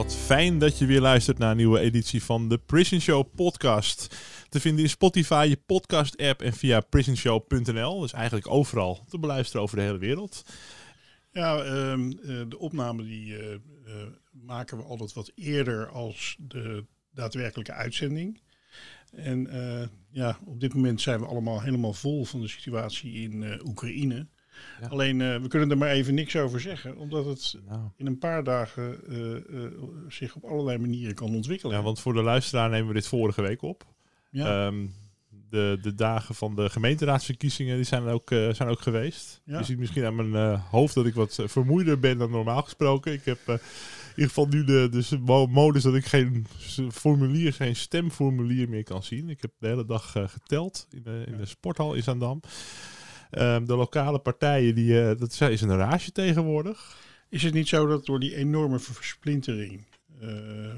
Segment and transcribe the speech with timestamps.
[0.00, 4.16] Wat fijn dat je weer luistert naar een nieuwe editie van de Prison Show podcast.
[4.48, 8.00] Te vinden in Spotify, je podcast app en via prisonshow.nl.
[8.00, 10.44] Dus eigenlijk overal te beluisteren over de hele wereld.
[11.32, 13.60] Ja, ehm, eh, de opname die eh, eh,
[14.30, 18.40] maken we altijd wat eerder als de daadwerkelijke uitzending.
[19.10, 19.48] En
[20.10, 24.28] ja, op dit moment zijn we allemaal helemaal vol van de situatie in Oekraïne.
[24.80, 24.86] Ja.
[24.88, 27.80] Alleen eh, we kunnen er maar even niks over zeggen, omdat het Nou.
[27.96, 29.72] in een paar dagen eh, eh,
[30.08, 31.76] zich op allerlei manieren kan ontwikkelen.
[31.76, 33.84] Ja, want voor de luisteraar nemen we dit vorige week op.
[34.30, 34.66] Ja.
[34.66, 34.86] Ehm,
[35.50, 39.40] de, de dagen van de gemeenteraadsverkiezingen die zijn, ook, zijn ook geweest.
[39.44, 39.58] Ja.
[39.58, 43.12] Je ziet misschien aan mijn hoofd dat ik wat vermoeider ben dan normaal gesproken.
[43.12, 43.58] Ik heb in
[44.10, 46.46] ieder geval nu de, de mo- modus dat ik geen
[46.90, 49.28] formulier, geen stemformulier meer kan zien.
[49.28, 52.40] Ik heb de hele dag geteld in de, in de sporthal in Zandam.
[53.30, 56.98] Ehm, de lokale partijen, die, eh, dat is een rage tegenwoordig.
[57.28, 59.86] Is het niet zo dat door die enorme versplintering
[60.20, 60.74] eh,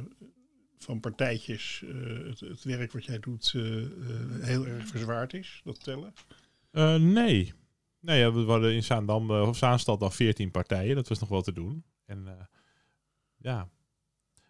[0.78, 3.54] van partijtjes eh, het, het werk wat jij doet
[4.40, 6.14] heel erg verzwaard is, dat tellen?
[7.12, 7.52] Nee.
[8.00, 10.94] Nee, ja, we hadden in Zaandam, of Zaanstad dan 14 partijen.
[10.94, 11.84] Dat was nog wel te doen.
[12.06, 12.48] En
[13.36, 13.68] ja.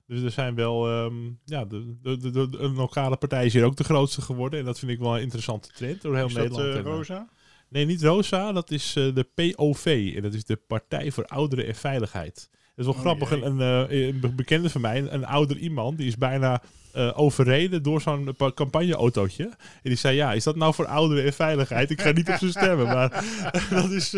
[0.06, 3.76] Dus er zijn wel, ehm, ja, de, de, de, de, lokale partij is hier ook
[3.76, 4.58] de grootste geworden.
[4.58, 6.74] En dat vind ik wel een interessante trend door heel is dat Nederland.
[6.76, 7.28] eh, Rosa?
[7.72, 10.12] Nee, niet Rosa, dat is eh, de POV.
[10.16, 12.48] En dat is de Partij voor Ouderen en Veiligheid.
[12.52, 13.30] Dat is wel Oh, grappig.
[13.30, 13.42] jee.
[13.42, 16.62] Een, een, eh, een bekende van mij, een, een ouder iemand, die is bijna
[16.92, 19.44] eh, overreden door zo'n pa- campagneautootje.
[19.44, 21.90] En die zei, ja, is dat nou voor ouderen en veiligheid?
[21.90, 23.24] Ik ga niet op ze stemmen, maar
[23.70, 24.14] dat is...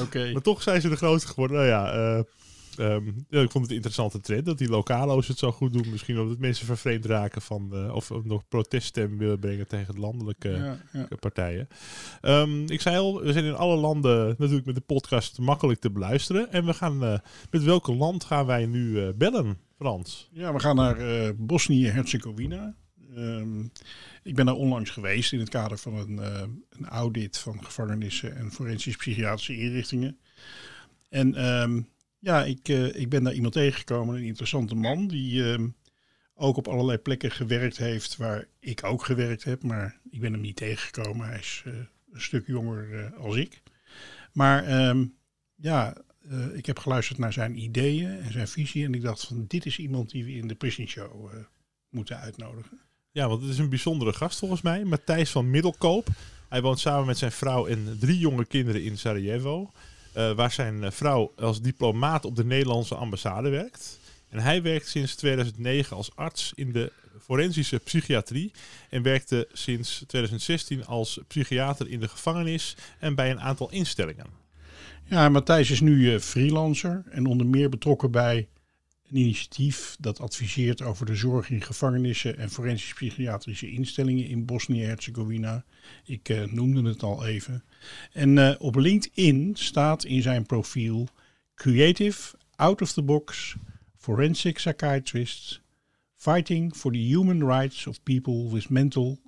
[0.00, 0.32] Oké.
[0.32, 1.56] maar toch zijn ze de grootste geworden.
[1.56, 2.24] Nou ja,
[2.78, 5.90] ehm, ja, ik vond het een interessante trend dat die lokalo's het zo goed doen.
[5.90, 7.70] Misschien omdat mensen vervreemd raken van...
[7.72, 11.06] eh, of of nog proteststem willen brengen tegen de landelijke Ja, ja.
[11.20, 11.68] partijen.
[12.20, 15.90] Ehm, ik zei al, we zijn in alle landen natuurlijk met de podcast makkelijk te
[15.90, 16.52] beluisteren.
[16.52, 17.18] En we gaan, eh,
[17.50, 20.28] met welk land gaan wij nu eh, bellen, Frans?
[20.32, 22.74] ja, we gaan naar eh Bosnië-Herzegovina.
[23.16, 23.62] Ehm,
[24.22, 28.36] ik ben daar onlangs geweest in het kader van een, eh, een audit van gevangenissen
[28.36, 30.18] en forensisch-psychiatrische inrichtingen.
[31.08, 31.34] En
[32.20, 35.68] ja, ik, eh, ik ben daar iemand tegengekomen, een interessante man, die ehm,
[36.34, 39.62] ook op allerlei plekken gewerkt heeft waar ik ook gewerkt heb.
[39.62, 41.26] Maar ik ben hem niet tegengekomen.
[41.26, 41.72] Hij is eh,
[42.12, 43.62] een stuk jonger eh, als ik.
[44.32, 45.06] Maar ehm,
[45.54, 45.96] ja,
[46.54, 48.84] ik heb geluisterd naar zijn ideeën en zijn visie.
[48.84, 51.32] En ik dacht van dit is iemand die we in de Prison Show
[51.88, 52.80] moeten uitnodigen.
[53.10, 54.84] Ja, want het is een bijzondere gast volgens mij.
[54.84, 56.08] Matthijs van Middelkoop.
[56.48, 59.70] Hij woont samen met zijn vrouw en drie jonge kinderen in Sarajevo.
[60.20, 63.98] Eh, waar zijn eh, vrouw als diplomaat op de Nederlandse ambassade werkt.
[64.28, 68.52] En hij werkt sinds 2009 als arts in de forensische psychiatrie.
[68.90, 74.26] En werkte sinds 2016 als psychiater in de gevangenis en bij een aantal instellingen.
[75.04, 78.48] Ja, Matthijs is nu eh, freelancer en onder meer betrokken bij
[79.10, 85.64] een initiatief dat adviseert over de zorg in gevangenissen en forensisch psychiatrische instellingen in Bosnië-Herzegovina.
[86.04, 87.64] Ik eh, noemde het al even.
[88.12, 91.08] En eh, op LinkedIn staat in zijn profiel
[91.54, 93.56] Creative, Out of the Box,
[93.96, 95.60] Forensic Psychiatrist,
[96.16, 99.18] Fighting for the Human Rights of People with Mental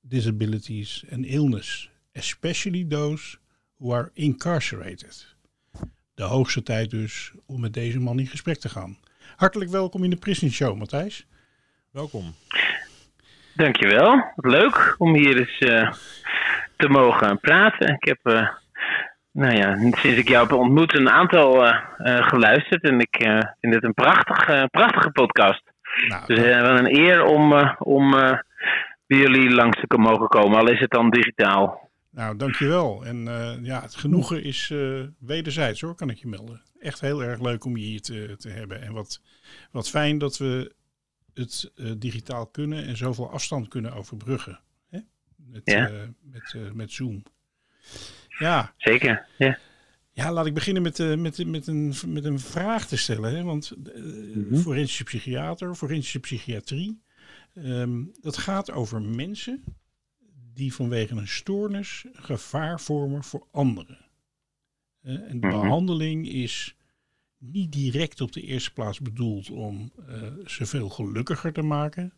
[0.00, 3.38] Disabilities and Illness, especially those
[3.76, 5.36] who are incarcerated.
[6.14, 8.98] De hoogste tijd dus om met deze man in gesprek te gaan.
[9.38, 11.26] Hartelijk welkom in de Prison Show, Matthijs.
[11.90, 12.34] Welkom.
[13.54, 14.32] Dankjewel.
[14.36, 15.92] Leuk om hier eens eh,
[16.76, 17.88] te mogen praten.
[17.94, 18.48] Ik heb, eh,
[19.32, 22.82] nou ja, sinds ik jou heb ontmoet, een aantal eh, eh, geluisterd.
[22.82, 25.62] En ik eh, vind het een prachtige, prachtige podcast.
[26.08, 28.10] Nou, Dus wel een eer om, eh, om
[29.06, 31.88] bij jullie langs te mogen komen, al is het dan digitaal.
[32.10, 33.04] nou dankjewel.
[33.04, 36.62] En eh, ja, het genoegen is eh, wederzijds hoor, kan ik je melden.
[36.80, 38.82] Echt heel erg leuk om je hier te, te hebben.
[38.82, 39.20] En wat,
[39.70, 40.74] wat fijn dat we
[41.34, 44.60] het uh, digitaal kunnen en zoveel afstand kunnen overbruggen.
[44.88, 44.98] Hè?
[45.36, 45.90] Met, Ja.
[45.90, 47.22] uh, met, uh, met Zoom.
[48.38, 49.58] Ja, Zeker, ja.
[50.12, 53.36] ja, laat ik beginnen met, met, met, een, met een vraag te stellen.
[53.36, 53.42] Hè?
[53.42, 54.56] Want Mhm.
[54.56, 57.02] forensische psychiater, forensische psychiatrie,
[57.54, 59.64] ehm, dat gaat over mensen
[60.54, 63.98] die vanwege een stoornis gevaar vormen voor anderen.
[65.08, 65.60] Eh, en de Mhm.
[65.60, 66.76] behandeling is
[67.38, 72.12] niet direct op de eerste plaats bedoeld om eh, ze veel gelukkiger te maken,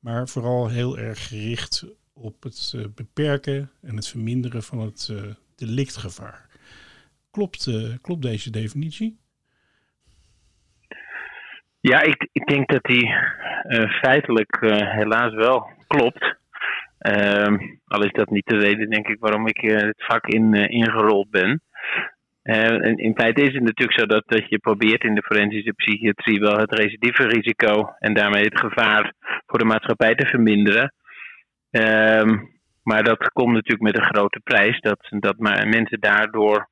[0.00, 5.12] maar vooral heel erg gericht op het eh, beperken en het verminderen van het
[5.56, 6.48] delictgevaar.
[7.30, 7.70] Klopt,
[8.00, 9.18] klopt deze definitie?
[11.80, 13.14] Ja, ik, ik denk dat die
[14.02, 14.56] feitelijk
[14.94, 16.36] helaas wel klopt.
[16.98, 21.30] Ehm, al is dat niet de reden, denk ik, waarom ik het vak in, ingerold
[21.30, 21.62] ben.
[22.46, 25.72] Eh, en in feite is het natuurlijk zo dat, dat je probeert in de forensische
[25.72, 29.12] psychiatrie wel het recidieverisico en daarmee het gevaar
[29.46, 30.92] voor de maatschappij te verminderen.
[31.70, 32.36] Ehm,
[32.82, 36.68] maar dat komt natuurlijk met een grote prijs, dat, dat maar mensen daardoor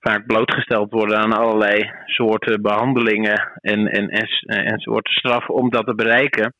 [0.00, 5.86] vaak blootgesteld worden aan allerlei soorten behandelingen en, en, en, en soorten straffen om dat
[5.86, 6.54] te bereiken.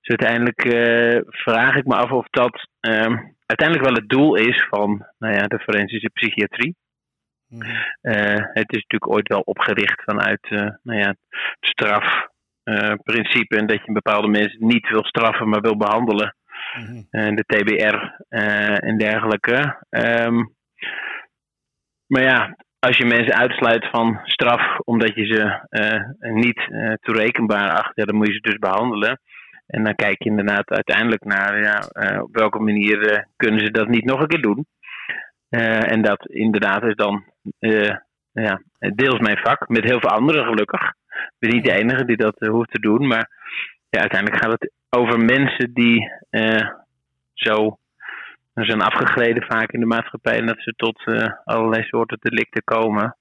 [0.00, 4.66] Dus uiteindelijk uh, vraag ik me af of dat uh, uiteindelijk wel het doel is
[4.68, 6.74] van nou ja, de forensische psychiatrie.
[7.52, 11.18] Uh, het is natuurlijk ooit wel opgericht vanuit uh, nou ja, het
[11.60, 16.36] strafprincipe en dat je bepaalde mensen niet wil straffen, maar wil behandelen.
[17.10, 18.24] Uh, de TBR
[18.86, 19.76] en dergelijke.
[19.90, 20.54] Um,
[22.06, 27.70] maar ja, als je mensen uitsluit van straf omdat je ze uh, niet uh, toerekenbaar
[27.70, 29.20] acht, ja, dan moet je ze dus behandelen.
[29.66, 33.88] En dan kijk je inderdaad uiteindelijk naar ja, uh, op welke manier kunnen ze dat
[33.88, 34.66] niet nog een keer doen.
[35.58, 37.24] En dat inderdaad is dan
[38.32, 40.80] ja, deels mijn vak, met heel veel anderen gelukkig.
[41.08, 43.30] Ik ben niet de enige die dat hoeft te doen, maar
[43.90, 46.10] ja, uiteindelijk gaat het over mensen die
[47.34, 47.78] zo
[48.54, 51.04] zijn afgegleden vaak in de maatschappij en dat ze tot
[51.44, 53.16] allerlei soorten delicten komen.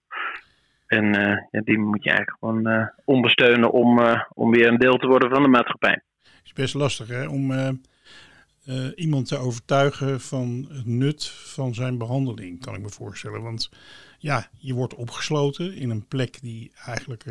[0.88, 1.06] En
[1.51, 4.00] ja, die moet je eigenlijk gewoon ondersteunen om,
[4.34, 6.01] om weer een deel te worden van de maatschappij.
[6.44, 7.51] Is best lastig hè, om
[8.95, 13.41] iemand te overtuigen van het nut van zijn behandeling, kan ik me voorstellen.
[13.41, 13.69] Want
[14.19, 17.25] ja, je wordt opgesloten in een plek die eigenlijk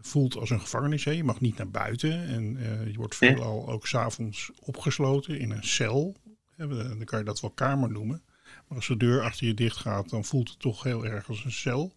[0.00, 1.04] voelt als een gevangenis.
[1.04, 1.10] Hè.
[1.10, 2.58] Je mag niet naar buiten en
[2.90, 6.16] je wordt veelal ook s'avonds opgesloten in een cel
[6.56, 8.22] dan kan je dat wel kamer noemen.
[8.68, 11.44] Maar als de deur achter je dicht gaat, dan voelt het toch heel erg als
[11.44, 11.94] een cel.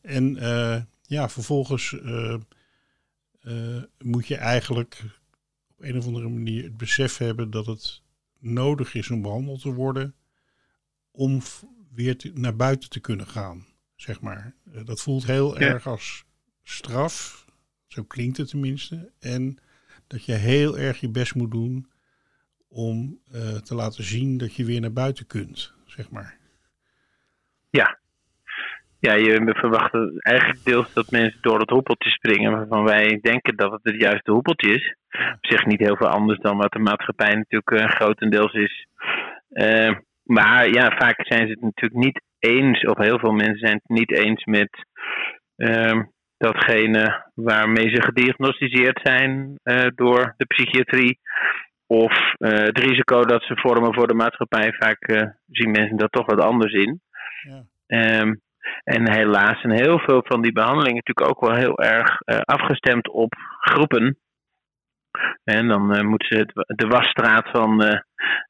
[0.00, 0.34] En
[1.02, 1.96] ja, vervolgens
[3.98, 5.19] moet je eigenlijk
[5.80, 8.02] op een of andere manier het besef hebben dat het
[8.38, 10.14] nodig is om behandeld te worden
[11.10, 11.40] om
[11.92, 13.66] weer te, naar buiten te kunnen gaan,
[13.96, 14.54] zeg maar.
[14.84, 15.66] dat voelt heel Ja.
[15.66, 16.24] erg als
[16.62, 17.44] straf,
[17.86, 19.12] zo klinkt het tenminste.
[19.18, 19.58] En
[20.06, 21.90] dat je heel erg je best moet doen
[22.68, 26.38] om uh, te laten zien dat je weer naar buiten kunt, zeg maar.
[27.70, 27.99] Ja.
[29.00, 33.72] Ja, je verwacht eigenlijk deels dat mensen door het hoepeltje springen waarvan wij denken dat
[33.72, 34.94] het het juiste hoepeltje is.
[35.10, 38.86] Op zich niet heel veel anders dan wat de maatschappij natuurlijk uh, grotendeels is.
[39.50, 43.74] Uh, maar ja, vaak zijn ze het natuurlijk niet eens, of heel veel mensen zijn
[43.74, 44.86] het niet eens met
[45.56, 46.02] uh,
[46.36, 51.18] datgene waarmee ze gediagnosticeerd zijn uh, door de psychiatrie.
[51.86, 54.72] Of het risico dat ze vormen voor de maatschappij.
[54.72, 57.00] Vaak zien mensen dat toch wat anders in.
[57.42, 58.20] Ja.
[58.20, 58.40] Um,
[58.84, 63.08] en helaas zijn heel veel van die behandelingen natuurlijk ook wel heel erg uh, afgestemd
[63.08, 64.18] op groepen.
[65.44, 67.98] En dan uh, moeten ze de wasstraat van uh,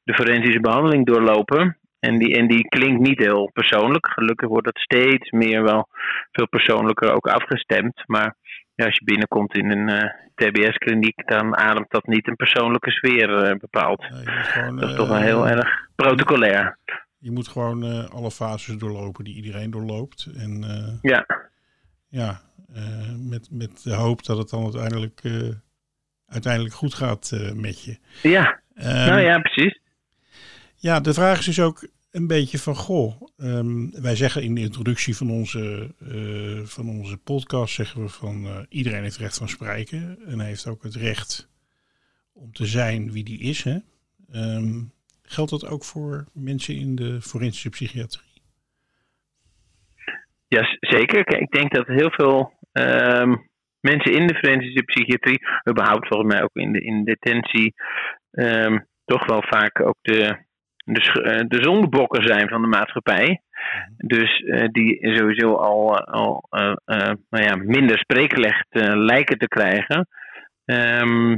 [0.03, 1.77] de forensische behandeling doorlopen.
[1.99, 4.07] En die, en die klinkt niet heel persoonlijk.
[4.07, 5.87] Gelukkig wordt het steeds meer wel
[6.31, 8.03] veel persoonlijker ook afgestemd.
[8.05, 8.35] Maar
[8.75, 13.29] ja, als je binnenkomt in een uh, TBS-kliniek, dan ademt dat niet een persoonlijke sfeer
[13.29, 14.09] uh, bepaald.
[14.09, 16.77] Nee, gewoon, dat is eh, toch wel heel erg protocolair.
[17.21, 20.27] Je moet gewoon eh, alle fases doorlopen die iedereen doorloopt.
[20.35, 21.25] En eh, Ja,
[22.07, 22.41] ja,
[22.73, 25.21] eh, met, met de hoop dat het dan uiteindelijk,
[26.27, 27.97] uiteindelijk goed gaat met je.
[28.23, 28.61] ja.
[28.73, 29.79] Ehm, nou ja, precies.
[30.75, 34.61] Ja, de vraag is dus ook een beetje van, goh, ehm, wij zeggen in de
[34.61, 35.93] introductie van onze,
[36.65, 40.95] van onze podcast, zeggen we van iedereen heeft recht van spreken en heeft ook het
[40.95, 41.49] recht
[42.33, 43.63] om te zijn wie die is.
[43.63, 43.77] Hè?
[44.31, 44.81] Ehm,
[45.31, 48.31] geldt dat ook voor mensen in de forensische psychiatrie?
[50.47, 51.23] Ja, zeker.
[51.23, 53.35] Kijk, ik denk dat heel veel ehm,
[53.79, 57.73] mensen in de forensische psychiatrie, überhaupt volgens mij ook in de in detentie,
[58.31, 60.37] ehm, toch wel vaak ook de,
[60.85, 63.41] de, eh, de zondebokken zijn van de maatschappij.
[63.97, 70.07] Dus eh, die sowieso al, al eh, nou ja, minder spreekrecht lijken te krijgen.
[70.65, 71.37] Ehm,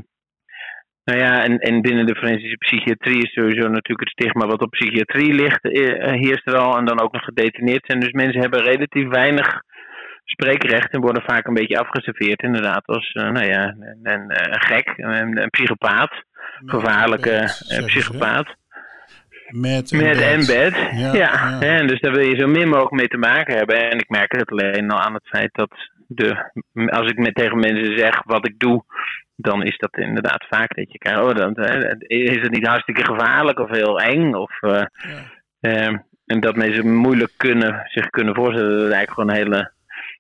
[1.04, 4.70] nou ja, en, en binnen de forensische psychiatrie is sowieso natuurlijk het stigma wat op
[4.70, 6.78] psychiatrie ligt, eh, heerst er al.
[6.78, 8.00] En dan ook nog gedetineerd zijn.
[8.00, 9.62] Dus mensen hebben relatief weinig
[10.26, 14.62] spreekrecht en worden vaak een beetje afgeserveerd inderdaad als uh, nou ja, een, een, een
[14.62, 16.12] gek, een, een psychopaat,
[16.66, 17.44] gevaarlijke
[17.86, 18.56] psychopaat.
[19.48, 20.76] Met Met embed.
[20.76, 21.60] Ja, Ja, ja.
[21.60, 23.90] En dus daar wil je zo min mogelijk mee te maken hebben.
[23.90, 25.72] En ik merk het alleen al aan het feit dat
[26.08, 28.84] de, als ik met tegen mensen zeg wat ik doe,
[29.36, 33.06] dan is dat inderdaad vaak dat je krijgt, oh, dan, hè, is het niet hartstikke
[33.06, 34.34] gevaarlijk of heel eng?
[34.34, 34.84] Of, eh,
[35.60, 39.72] eh, en dat mensen moeilijk kunnen, zich kunnen voorstellen dat het eigenlijk gewoon hele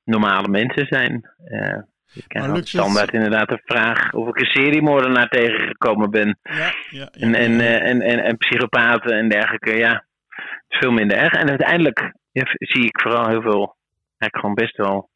[0.03, 1.29] normale mensen zijn.
[1.45, 1.77] Eh,
[2.13, 2.23] ik
[2.55, 6.39] het- standaard inderdaad de vraag of ik een seriemoordenaar tegengekomen ben.
[6.43, 10.05] Ja, ja, En, en, eh, en, en, en psychopaten en dergelijke, ja.
[10.29, 11.33] Het is veel minder erg.
[11.33, 12.13] En uiteindelijk
[12.57, 13.75] zie ik vooral heel veel,
[14.17, 15.09] eigenlijk gewoon best wel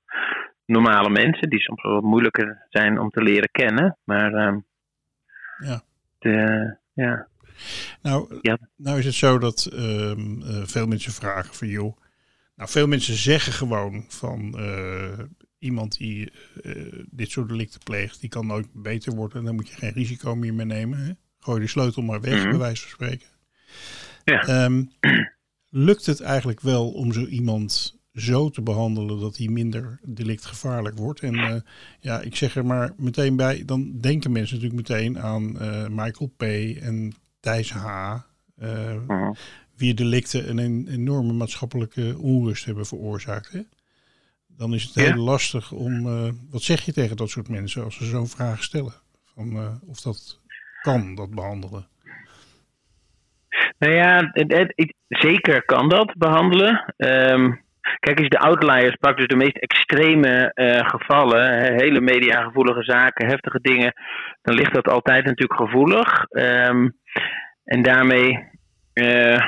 [0.67, 3.97] normale mensen, die soms wel wat moeilijker zijn om te leren kennen.
[4.03, 4.57] Maar ehm,
[5.59, 5.81] Ja.
[6.19, 7.27] de, ja.
[8.01, 8.57] Nou, Ja.
[8.75, 11.97] nou is het zo dat ehm, eh, veel mensen vragen van joh.
[12.55, 15.19] Nou, veel mensen zeggen gewoon van eh,
[15.59, 16.31] iemand die
[16.63, 19.43] eh, dit soort delicten pleegt, die kan nooit beter worden.
[19.43, 21.00] Dan moet je geen risico meer mee nemen.
[21.00, 21.12] Hè?
[21.39, 22.50] Gooi de sleutel maar weg, Mhm.
[22.50, 23.27] bij wijze van spreken.
[24.24, 24.41] Ja.
[24.41, 24.83] Ehm,
[25.69, 31.19] lukt het eigenlijk wel om zo iemand zo te behandelen dat hij minder delictgevaarlijk wordt?
[31.19, 31.55] En eh,
[32.00, 36.31] ja, ik zeg er maar meteen bij, dan denken mensen natuurlijk meteen aan eh, Michael
[36.38, 36.41] P.
[36.81, 38.15] en Thijs H.
[38.57, 39.31] eh, Mhm.
[39.75, 43.51] wie delicten een, en- enorme maatschappelijke onrust hebben veroorzaakt.
[43.51, 43.62] Hè?
[44.47, 45.01] Dan is het Ja.
[45.03, 46.03] heel lastig om.
[46.50, 48.93] wat zeg je tegen dat soort mensen als ze zo'n vraag stellen?
[49.25, 50.39] Van, of dat
[50.81, 51.88] kan, dat behandelen.
[53.79, 56.93] Nou ja, het, het- het- zeker kan dat behandelen.
[56.97, 57.51] Ehm,
[58.00, 63.27] kijk, als je de outliers pakt, dus de meest extreme eh, gevallen, hele mediagevoelige zaken,
[63.27, 63.94] heftige dingen,
[64.41, 66.24] dan ligt dat altijd natuurlijk gevoelig.
[66.29, 66.89] Ehm,
[67.63, 68.56] en daarmee
[68.94, 69.41] eh,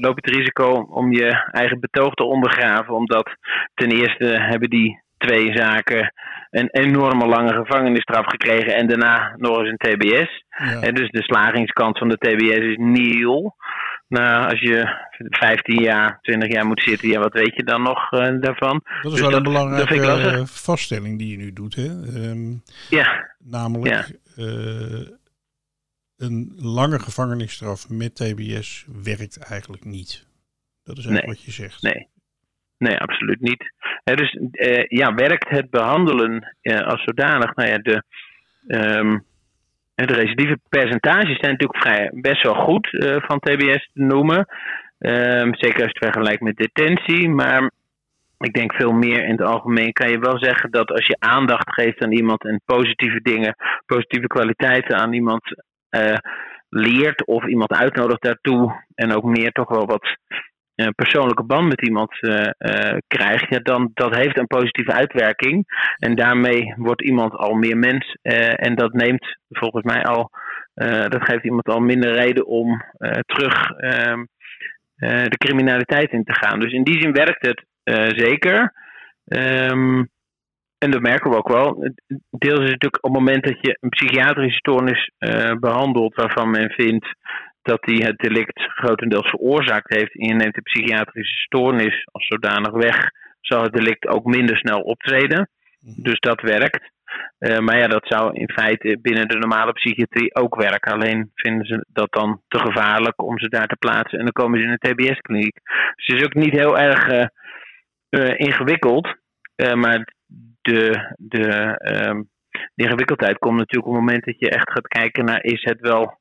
[0.00, 3.30] loop je het risico om je eigen betoog te ondergraven, omdat
[3.74, 6.12] ten eerste hebben die twee zaken
[6.50, 10.44] een enorme lange gevangenisstraf gekregen en daarna nog eens een TBS.
[10.48, 10.80] Ja.
[10.80, 13.54] En dus de slagingskans van de TBS is nul.
[14.08, 18.10] Nou, als je 15 jaar, 20 jaar moet zitten, ja, wat weet je dan nog
[18.12, 18.80] eh, daarvan?
[19.02, 21.74] Dat is Dus wel een belangrijke eh, vaststelling die je nu doet.
[21.74, 21.86] Hè?
[21.86, 22.52] Ehm,
[22.90, 25.08] Ja, namelijk eh,
[26.16, 30.26] een lange gevangenisstraf met TBS werkt eigenlijk niet.
[30.82, 31.34] Dat is eigenlijk Nee.
[31.36, 31.82] wat je zegt.
[31.82, 32.08] nee.
[32.78, 33.72] Nee, absoluut niet.
[34.04, 34.38] Dus
[34.88, 37.54] ja, werkt het behandelen eh, als zodanig?
[37.54, 38.02] Nou ja, de,
[38.66, 39.18] ehm,
[40.06, 44.46] de recidieve percentages zijn natuurlijk vrij, best wel goed eh, van TBS te noemen.
[44.98, 47.28] Ehm, zeker als je het vergelijkt met detentie.
[47.28, 47.70] Maar
[48.38, 51.72] ik denk veel meer in het algemeen kan je wel zeggen dat als je aandacht
[51.72, 55.42] geeft aan iemand en positieve dingen, positieve kwaliteiten aan iemand
[55.88, 56.16] eh,
[56.68, 60.16] leert of iemand uitnodigt daartoe en ook meer toch wel wat
[60.78, 65.64] eh, persoonlijke band met iemand eh, eh, krijgt, ja, dan dat heeft een positieve uitwerking.
[65.96, 68.16] En daarmee wordt iemand al meer mens.
[68.22, 70.30] eh, en dat neemt volgens mij al,
[71.08, 72.82] dat geeft iemand al minder reden om
[73.26, 74.24] terug ehm,
[74.96, 76.60] eh, de criminaliteit in te gaan.
[76.60, 77.64] Dus in die zin werkt het
[78.16, 78.72] zeker.
[79.24, 80.04] Ehm,
[80.78, 81.92] en dat merken we ook wel.
[82.30, 86.50] Deels is het natuurlijk op het moment dat je een psychiatrische stoornis eh, behandelt waarvan
[86.50, 87.06] men vindt
[87.62, 92.72] dat hij het delict grotendeels veroorzaakt heeft en je neemt de psychiatrische stoornis als zodanig
[92.72, 93.10] weg,
[93.40, 95.48] zal het delict ook minder snel optreden.
[95.80, 96.90] Dus dat werkt.
[97.38, 100.92] Eh, maar ja, dat zou in feite binnen de normale psychiatrie ook werken.
[100.92, 104.18] Alleen vinden ze dat dan te gevaarlijk om ze daar te plaatsen.
[104.18, 105.60] En dan komen ze in een TBS-kliniek.
[105.94, 107.26] Dus het is ook niet heel erg eh,
[108.08, 109.16] eh, ingewikkeld.
[109.74, 110.12] Maar
[110.60, 111.46] de, de,
[111.78, 112.22] ehm,
[112.74, 115.80] de ingewikkeldheid komt natuurlijk op het moment dat je echt gaat kijken naar is het
[115.80, 116.18] wel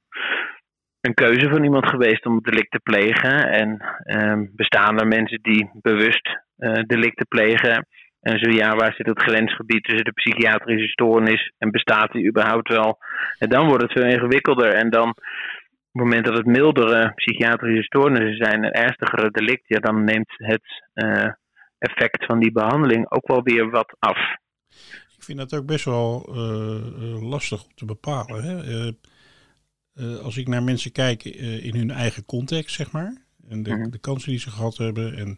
[1.01, 3.51] een keuze van iemand geweest om delict te plegen.
[3.51, 7.87] En ehm, bestaan er mensen die bewust eh delicten plegen.
[8.21, 12.67] En zo ja, waar zit het grensgebied tussen de psychiatrische stoornis en bestaat die überhaupt
[12.67, 12.97] wel?
[13.37, 14.73] En dan wordt het veel ingewikkelder.
[14.73, 15.15] En dan, op
[15.91, 20.83] het moment dat het mildere psychiatrische stoornissen zijn en ernstigere delicten, ja, dan neemt het
[20.93, 21.31] eh,
[21.77, 24.17] effect van die behandeling ook wel weer wat af.
[25.17, 28.43] Ik vind dat ook best wel eh, lastig om te bepalen.
[28.43, 28.55] Hè?
[29.97, 33.25] Eh, als ik naar mensen kijk eh, in hun eigen context, zeg maar.
[33.49, 33.89] En de, Mhm.
[33.89, 35.15] de kansen die ze gehad hebben.
[35.17, 35.37] En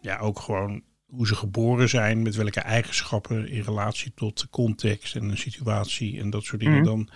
[0.00, 2.22] ja, ook gewoon hoe ze geboren zijn.
[2.22, 6.76] Met welke eigenschappen in relatie tot de context en een situatie en dat soort dingen.
[6.76, 6.84] Mhm.
[6.84, 7.08] Dan,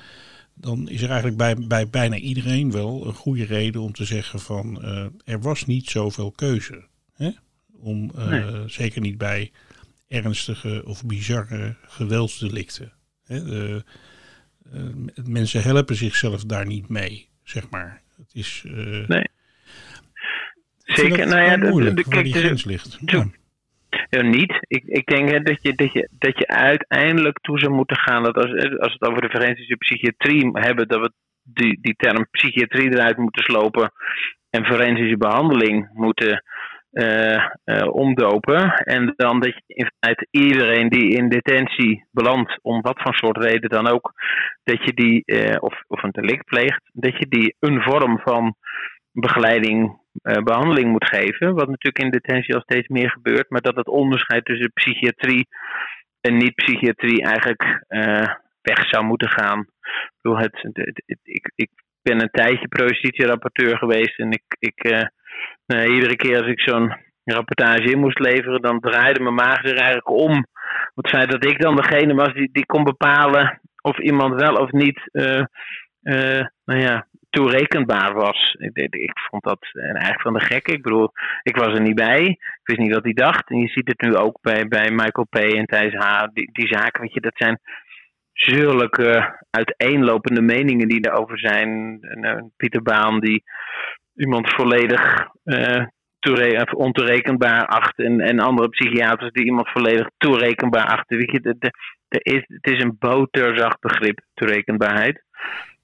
[0.54, 4.40] dan is er eigenlijk bij, bij bijna iedereen wel een goede reden om te zeggen
[4.40, 6.84] van eh, er was niet zoveel keuze.
[7.14, 7.30] Hè?
[7.72, 8.68] Om, Nee.
[8.68, 9.50] Zeker niet bij
[10.08, 12.92] ernstige of bizarre geweldsdelicten.
[13.24, 13.44] Hè?
[13.44, 13.84] De-
[15.24, 18.02] mensen helpen zichzelf daar niet mee, zeg maar.
[18.16, 18.64] Het is.
[19.06, 19.24] nee.
[20.78, 21.26] Zeker.
[21.26, 22.98] Nou ja, moeilijk, de, de, kijk, die grens ligt.
[23.04, 23.26] Ja.
[24.10, 24.58] Ja, niet.
[24.60, 28.36] Ik, ik denk dat, je, dat, je, dat je uiteindelijk toe zou moeten gaan dat
[28.36, 31.12] als, als we het over de forensische psychiatrie hebben, dat we
[31.42, 33.92] die, die term psychiatrie eruit moeten slopen
[34.50, 36.44] en forensische behandeling moeten
[36.92, 37.44] uh,
[37.90, 38.74] omdopen.
[38.74, 43.36] En dan dat je in feite iedereen die in detentie belandt, om wat voor soort
[43.36, 44.12] reden dan ook,
[44.64, 48.54] dat je die, uh, of, of een delict pleegt, dat je die een vorm van
[49.12, 51.54] begeleiding, behandeling moet geven.
[51.54, 55.46] Wat natuurlijk in detentie al steeds meer gebeurt, maar dat het onderscheid tussen psychiatrie
[56.20, 57.84] en niet-psychiatrie eigenlijk
[58.62, 59.66] weg zou moeten gaan.
[60.22, 61.70] Ik, het, ik, ik
[62.02, 65.08] ben een tijdje pro-justitiërapporteur geweest en ik, ik
[65.66, 70.08] iedere keer als ik zo'n rapportage in moest leveren, dan draaide mijn maag zich eigenlijk
[70.08, 70.46] om.
[70.94, 74.70] Het feit dat ik dan degene was die, die kon bepalen of iemand wel of
[74.70, 75.44] niet uh,
[76.02, 78.56] uh, nou ja, toerekenbaar was.
[78.58, 80.68] Ik, ik, vond dat eigenlijk van de gek.
[80.68, 82.24] Ik bedoel, ik was er niet bij.
[82.26, 83.50] Ik wist niet wat hij dacht.
[83.50, 85.36] En je ziet het nu ook bij, bij Michael P.
[85.36, 86.26] en Thijs H.
[86.32, 87.60] Die, die zaken, weet je, dat zijn
[88.32, 92.00] zulke uiteenlopende meningen die erover zijn.
[92.56, 93.42] Pieter Baan die
[94.20, 95.84] iemand volledig uh,
[96.76, 97.98] ontoerekenbaar acht.
[97.98, 101.16] En, en andere psychiaters die iemand volledig toerekenbaar achten.
[101.16, 101.70] Weet je, de, de,
[102.08, 105.22] de is, het is een boterzacht begrip, toerekenbaarheid.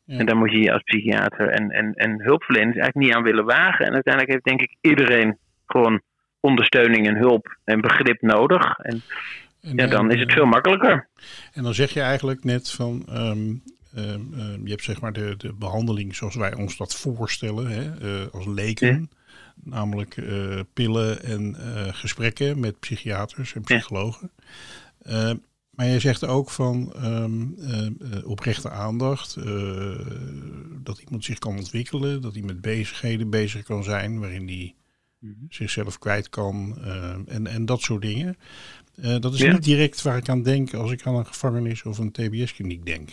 [0.06, 3.44] En daar moet je je als psychiater en, en, en hulpverleners eigenlijk niet aan willen
[3.44, 3.86] wagen.
[3.86, 6.00] En uiteindelijk heeft denk ik iedereen gewoon
[6.40, 8.78] ondersteuning en hulp en begrip nodig.
[8.78, 9.02] En,
[9.62, 11.08] en ja, dan is het veel makkelijker.
[11.52, 13.62] En dan zeg je eigenlijk net van, um,
[13.96, 18.02] Ehm, ehm, je hebt zeg maar de, de behandeling zoals wij ons dat voorstellen hè,
[18.02, 19.10] uh, als leken.
[19.62, 24.30] Namelijk uh, pillen en uh, gesprekken met psychiaters en psychologen.
[25.02, 25.36] Ehm,
[25.70, 27.56] maar je zegt ook van um,
[28.24, 29.34] oprechte aandacht.
[30.82, 32.22] dat iemand zich kan ontwikkelen.
[32.22, 34.74] Dat hij met bezigheden bezig kan zijn waarin hij
[35.18, 35.46] mm -hmm.
[35.48, 36.78] zichzelf kwijt kan.
[37.26, 38.36] en, en dat soort dingen.
[39.20, 39.52] dat is ja.
[39.52, 43.10] niet direct waar ik aan denk als ik aan een gevangenis of een TBS-kliniek denk.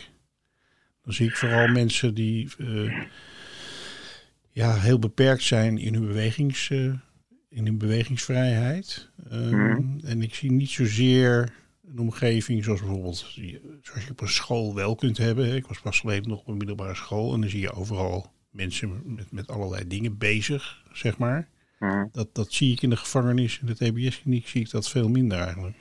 [1.04, 3.04] Dan zie ik vooral mensen die uh,
[4.52, 6.94] ja, heel beperkt zijn in hun, bewegings, uh,
[7.50, 9.10] in hun bewegingsvrijheid.
[9.32, 11.54] Um, En ik zie niet zozeer
[11.88, 13.18] een omgeving zoals bijvoorbeeld
[13.82, 15.56] zoals je op een school wel kunt hebben.
[15.56, 19.02] Ik was pas geleden nog op een middelbare school en dan zie je overal mensen
[19.06, 21.48] met, met allerlei dingen bezig, zeg maar.
[21.80, 22.10] Mm.
[22.12, 25.38] Dat, dat zie ik in de gevangenis, in de TBS-kliniek zie ik dat veel minder
[25.38, 25.78] eigenlijk.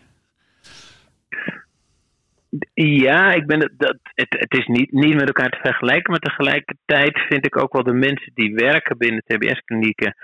[2.74, 6.20] Ja, ik ben het, dat, het, het is niet, niet met elkaar te vergelijken, maar
[6.20, 10.14] tegelijkertijd vind ik ook wel de mensen die werken binnen TBS-klinieken,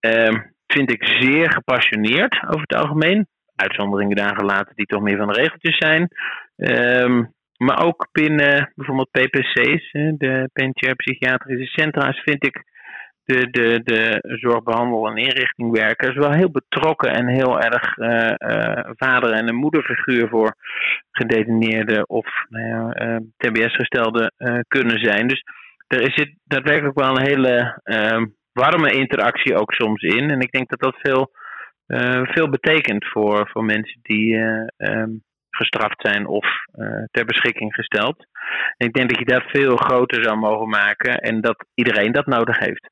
[0.00, 3.26] uh, vind ik zeer gepassioneerd over het algemeen.
[3.54, 6.08] Uitzonderingen daar gelaten die toch meer van de regeltjes zijn.
[6.56, 12.64] Um, maar ook binnen bijvoorbeeld PPC's, de penitentiaire psychiatrische centra's, vind ik
[13.26, 19.32] de, de, de zorgbehandel- en inrichtingwerkers wel heel betrokken en heel erg uh, uh, vader-
[19.32, 20.54] en een moederfiguur voor
[21.10, 24.32] gedetineerden of nou uh, TBS-gestelden
[24.68, 25.26] kunnen zijn.
[25.26, 25.42] Dus
[25.86, 30.30] er zit daadwerkelijk wel een hele ehm, warme interactie ook soms in.
[30.30, 31.30] En ik denk dat dat veel,
[32.22, 34.36] veel betekent voor, voor mensen die
[34.76, 35.22] um,
[35.56, 38.26] gestraft zijn of uh, ter beschikking gesteld.
[38.76, 42.26] En ik denk dat je dat veel groter zou mogen maken en dat iedereen dat
[42.26, 42.88] nodig heeft.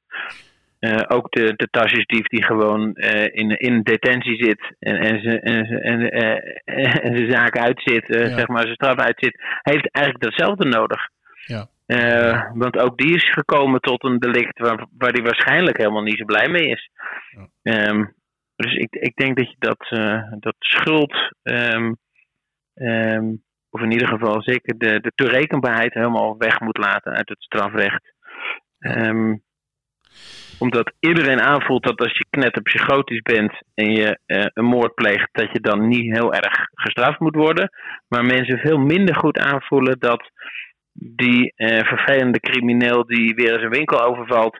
[0.80, 5.40] Uh, ook de, de tasjesdief die gewoon uh, in, in detentie zit en, en, ze,
[5.40, 6.10] en, en,
[7.04, 8.36] en zijn zaak uitzit, ja.
[8.36, 11.08] zeg maar zijn straf uitzit, heeft eigenlijk datzelfde nodig.
[11.46, 12.50] Ja.
[12.54, 16.24] want ook die is gekomen tot een delict waar, waar hij waarschijnlijk helemaal niet zo
[16.24, 16.90] blij mee is.
[17.62, 17.88] Ja.
[17.88, 18.14] Um,
[18.56, 19.86] dus ik, ik denk dat je dat,
[20.40, 21.96] dat schuld um,
[22.74, 27.42] Um, of in ieder geval zeker de, de toerekenbaarheid helemaal weg moet laten uit het
[27.42, 28.12] strafrecht.
[28.78, 29.42] Um,
[30.58, 35.52] omdat iedereen aanvoelt dat als je knetterpsychotisch bent en je uh, een moord pleegt, dat
[35.52, 37.70] je dan niet heel erg gestraft moet worden.
[38.08, 40.30] Maar mensen veel minder goed aanvoelen dat
[40.92, 44.58] die uh, vervelende crimineel die weer eens een winkel overvalt,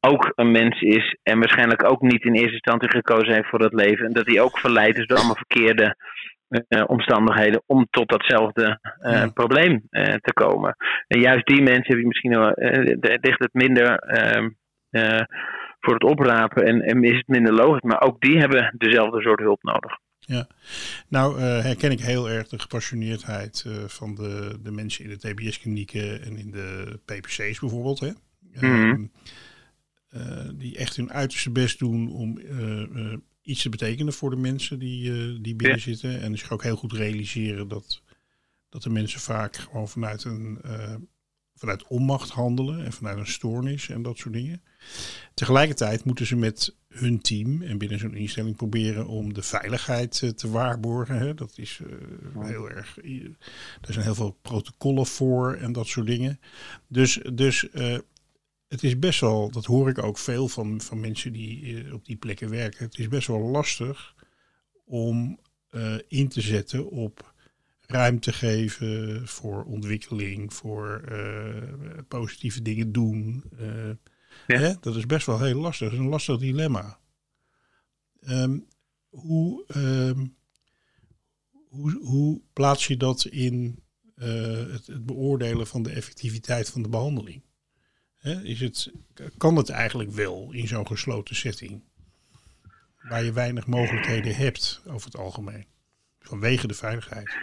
[0.00, 3.72] ook een mens is en waarschijnlijk ook niet in eerste instantie gekozen heeft voor dat
[3.72, 4.06] leven.
[4.06, 5.96] En dat hij ook verleid is door allemaal verkeerde
[6.86, 9.28] omstandigheden om tot datzelfde uh, ja.
[9.28, 9.86] probleem
[10.20, 10.76] te komen.
[11.06, 12.54] En juist die mensen heb je misschien
[13.20, 14.50] ligt het minder ehm,
[15.80, 19.40] voor het oprapen en, en, is het minder logisch, maar ook die hebben dezelfde soort
[19.40, 19.98] hulp nodig.
[20.18, 20.46] Ja,
[21.08, 26.36] nou herken ik heel erg de gepassioneerdheid van de, de mensen in de TBS-klinieken en
[26.36, 28.00] in de PPC's bijvoorbeeld.
[28.00, 28.10] Hè?
[28.60, 29.10] Mm -hmm.
[30.58, 32.38] die echt hun uiterste best doen om
[33.42, 36.20] iets te betekenen voor de mensen die, uh, die binnen zitten.
[36.20, 38.02] En zich ook heel goed realiseren dat
[38.68, 40.94] dat de mensen vaak gewoon vanuit een uh,
[41.54, 44.62] vanuit onmacht handelen en vanuit een stoornis en dat soort dingen.
[45.34, 50.30] Tegelijkertijd moeten ze met hun team en binnen zo'n instelling proberen om de veiligheid eh,
[50.30, 51.18] te waarborgen.
[51.18, 51.34] Hè.
[51.34, 51.80] Dat is
[52.38, 52.96] heel erg.
[53.80, 56.40] Er zijn heel veel protocollen voor en dat soort dingen.
[56.86, 57.68] Dus, dus
[58.72, 62.16] het is best wel, dat hoor ik ook veel van, van mensen die op die
[62.16, 62.84] plekken werken.
[62.84, 64.14] Het is best wel lastig
[64.84, 65.40] om
[66.08, 67.34] in te zetten op
[67.80, 71.04] ruimte geven voor ontwikkeling, voor
[72.08, 73.44] positieve dingen doen.
[74.46, 74.58] Ja.
[74.58, 74.72] Hè?
[74.80, 75.88] Dat is best wel heel lastig.
[75.88, 76.98] Dat is een lastig dilemma.
[78.28, 78.66] Um,
[79.08, 80.36] hoe, um,
[81.68, 83.82] hoe, hoe plaats je dat in
[84.14, 87.42] het, het, beoordelen van de effectiviteit van de behandeling?
[88.22, 88.42] Hè?
[88.42, 88.92] Is het,
[89.38, 91.82] kan het eigenlijk wel in zo'n gesloten setting?
[93.08, 95.66] Waar je weinig mogelijkheden hebt over het algemeen.
[96.20, 97.36] Vanwege de veiligheid.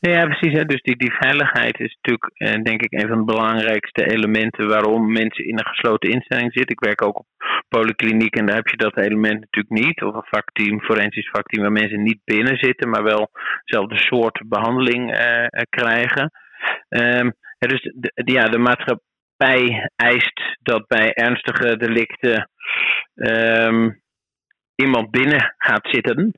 [0.00, 0.52] Ja, precies.
[0.52, 0.64] Hè.
[0.64, 5.12] Dus die, die veiligheid is natuurlijk, eh, denk ik, een van de belangrijkste elementen waarom
[5.12, 6.76] mensen in een gesloten instelling zitten.
[6.76, 7.26] Ik werk ook op
[7.68, 10.02] polykliniek en daar heb je dat element natuurlijk niet.
[10.02, 13.30] Of een vakteam, forensisch vakteam, waar mensen niet binnen zitten, maar wel
[13.64, 16.30] dezelfde soort behandeling eh, eh krijgen.
[16.88, 19.08] Um, dus ja, de maatschappij
[19.96, 22.50] eist dat bij ernstige delicten
[23.14, 24.02] um,
[24.74, 26.32] iemand binnen gaat zitten.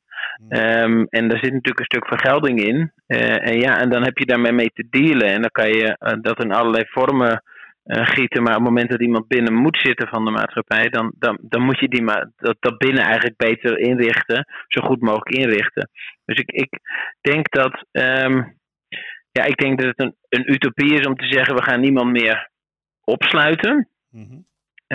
[0.49, 2.93] Um, en daar zit natuurlijk een stuk vergelding in.
[3.07, 5.27] Uh, en ja, en dan heb je daarmee mee te dealen.
[5.27, 7.43] En dan kan je uh, dat in allerlei vormen
[7.85, 8.43] uh, gieten.
[8.43, 11.63] Maar op het moment dat iemand binnen moet zitten van de maatschappij, dan, dan, dan
[11.63, 14.47] moet je die ma dat, dat binnen eigenlijk beter inrichten.
[14.69, 15.91] Zo goed mogelijk inrichten.
[16.25, 16.79] Dus ik, ik
[17.21, 17.85] denk dat.
[17.91, 18.61] Um,
[19.33, 22.11] ja, ik denk dat het een, een utopie is om te zeggen: we gaan niemand
[22.11, 22.51] meer
[23.05, 23.89] opsluiten.
[24.11, 24.47] Mm -hmm.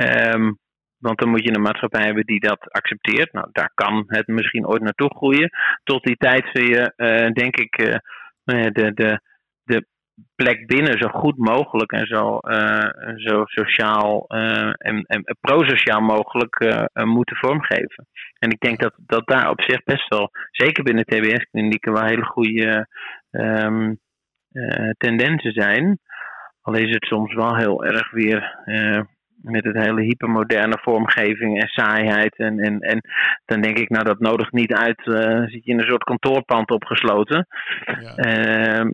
[0.04, 0.58] um,
[0.98, 3.34] want dan moet je een maatschappij hebben die dat accepteert.
[3.34, 5.50] Nou, daar kan het misschien ooit naartoe groeien.
[5.84, 7.96] Tot die tijd zul je, uh, denk ik, uh,
[8.44, 9.22] de, de,
[9.64, 9.88] de
[10.36, 14.28] plek binnen zo goed mogelijk en zo, uh, zo sociaal
[14.78, 18.08] en, en prosociaal mogelijk moeten vormgeven.
[18.40, 22.26] En ik denk dat, dat daar op zich best wel, zeker binnen TBS-klinieken, wel hele
[22.26, 22.88] goede
[23.32, 24.00] um,
[24.98, 26.00] tendensen zijn.
[26.68, 28.56] Al is het soms wel heel erg weer
[29.42, 32.36] met het hele hypermoderne vormgeving en saaiheid.
[32.38, 33.02] En, en, en
[33.46, 35.06] dan denk ik, nou dat nodigt niet uit.
[35.06, 37.48] Uh, zit je in een soort kantoorpand opgesloten.
[37.86, 38.18] Ja.
[38.18, 38.90] Uh,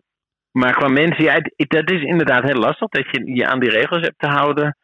[0.50, 4.00] maar qua mensen, ja, dat is inderdaad heel lastig dat je je aan die regels
[4.00, 4.76] hebt te houden.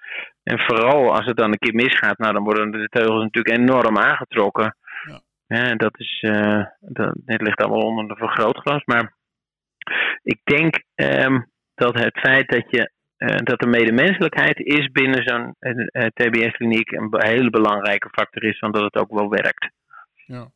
[0.43, 3.99] En vooral als het dan een keer misgaat, nou dan worden de teugels natuurlijk enorm
[3.99, 4.77] aangetrokken.
[5.09, 5.21] Ja.
[5.47, 6.27] ja dat is,
[6.81, 8.85] dat, ligt allemaal onder de vergrootglas.
[8.85, 9.15] Maar
[10.23, 11.50] ik denk um,
[11.81, 12.91] dat het feit dat je
[13.21, 18.45] uh, dat de medemenselijkheid is binnen zo'n uh, eh, eh, TBS-kliniek een hele belangrijke factor
[18.45, 19.71] is, want dat het ook wel werkt.
[20.27, 20.51] Ja.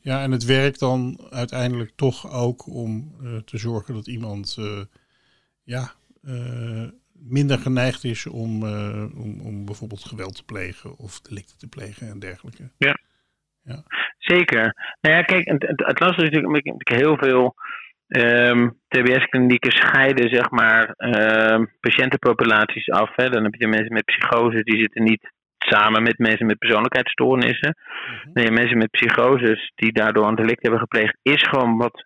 [0.00, 4.58] Ja, en het werkt dan uiteindelijk toch ook om te zorgen dat iemand
[5.62, 5.92] ja,
[7.12, 8.62] minder geneigd is om,
[9.14, 12.70] om, om bijvoorbeeld geweld te plegen of delicten te plegen en dergelijke.
[12.78, 12.98] Ja,
[13.62, 13.82] ja.
[14.18, 14.96] zeker.
[15.00, 17.54] Nou ja, kijk, het, het, lastige is natuurlijk, heel veel
[18.18, 23.10] Um, TBS-klinieken scheiden zeg maar um, patiëntenpopulaties af.
[23.14, 23.28] Hè.
[23.28, 27.76] Dan heb je mensen met psychose, die zitten niet samen met mensen met persoonlijkheidsstoornissen.
[27.76, 32.04] Mm Nee, mensen met psychoses die daardoor een delict hebben gepleegd, is gewoon wat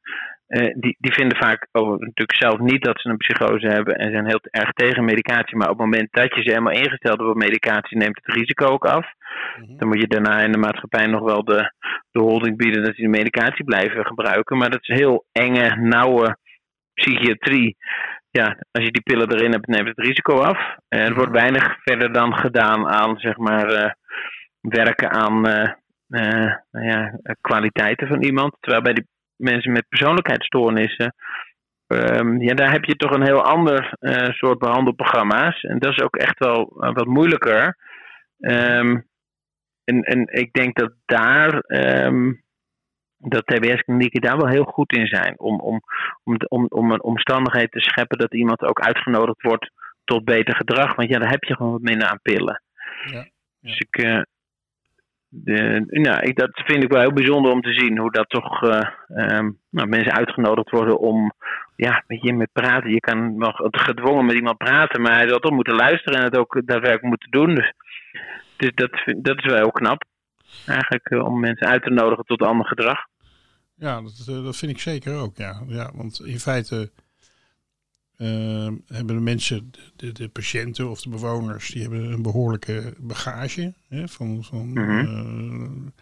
[0.48, 4.10] uh, die, die vinden vaak oh, natuurlijk zelf niet dat ze een psychose hebben en
[4.10, 5.56] zijn heel erg tegen medicatie.
[5.56, 8.66] Maar op het moment dat je ze helemaal ingesteld hebt op medicatie, neemt het risico
[8.66, 9.06] ook af.
[9.58, 9.78] Mm-hmm.
[9.78, 11.72] Dan moet je daarna in de maatschappij nog wel de,
[12.10, 14.56] de holding bieden dat ze de medicatie blijven gebruiken.
[14.56, 16.36] Maar dat is heel enge, nauwe
[16.94, 17.76] psychiatrie.
[18.30, 20.58] Ja, als je die pillen erin hebt, neemt het risico af.
[20.88, 21.50] En er wordt mm-hmm.
[21.50, 23.90] weinig verder dan gedaan aan, zeg maar, uh,
[24.60, 25.48] werken aan.
[25.48, 25.70] Uh,
[26.08, 28.56] uh, nou ja, kwaliteiten van iemand.
[28.60, 31.14] Terwijl bij die mensen met persoonlijkheidsstoornissen.
[31.86, 35.60] Um, ja, daar heb je toch een heel ander uh, soort behandelprogramma's.
[35.60, 37.76] En dat is ook echt wel uh, wat moeilijker.
[38.38, 39.06] Um,
[39.84, 41.64] en, en ik denk dat daar.
[41.66, 42.42] Um,
[43.28, 45.38] dat TBS-klinieken daar wel heel goed in zijn.
[45.38, 45.80] Om, om,
[46.24, 49.70] om, om, om een omstandigheid te scheppen dat iemand ook uitgenodigd wordt
[50.04, 50.94] tot beter gedrag.
[50.94, 52.62] Want ja, daar heb je gewoon wat minder aan pillen.
[53.04, 53.28] Ja, ja.
[53.60, 54.22] Dus ik, uh,
[55.34, 58.62] de, nou, ik, dat vind ik wel heel bijzonder om te zien hoe dat toch
[58.62, 61.32] uh, um, nou, mensen uitgenodigd worden om
[61.76, 62.90] ja, met je met praten.
[62.90, 66.36] Je kan wel gedwongen met iemand praten, maar hij zal toch moeten luisteren en het
[66.36, 67.54] ook daadwerkelijk moeten doen.
[67.54, 67.72] Dus,
[68.56, 70.04] dus dat, dat is wel heel knap.
[70.66, 72.98] Eigenlijk uh, om mensen uit te nodigen tot ander gedrag.
[73.76, 75.36] Ja, dat, dat vind ik zeker ook.
[75.36, 75.62] Ja.
[75.66, 76.90] Ja, want in feite
[78.18, 83.74] uh, hebben de mensen, de, de, patiënten of de bewoners, die hebben een behoorlijke bagage
[83.88, 85.92] hè, van, van, mm uh,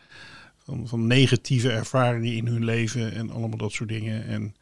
[0.57, 4.25] van, van, negatieve ervaringen in hun leven en allemaal dat soort dingen.
[4.25, 4.55] En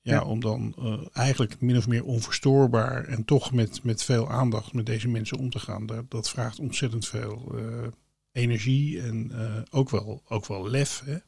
[0.00, 4.72] Ja, om dan uh, eigenlijk min of meer onverstoorbaar en toch met, met veel aandacht
[4.72, 5.86] met deze mensen om te gaan.
[5.86, 7.86] Dat, dat vraagt ontzettend veel uh,
[8.32, 9.32] energie en
[9.70, 11.02] ook, wel, ook wel lef.
[11.04, 11.18] Hè?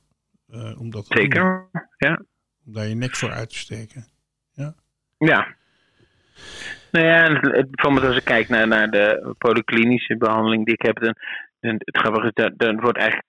[0.74, 2.24] om dat Zeker, ja.
[2.64, 4.07] Om daar je nek voor uit te steken.
[4.52, 4.74] Ja.
[5.18, 5.55] Ja.
[6.90, 11.14] Nou ja, bijvoorbeeld als ik kijk naar, naar de polyklinische behandeling die ik heb, dan,
[11.61, 11.81] dan
[12.35, 13.29] het dan wordt eigenlijk,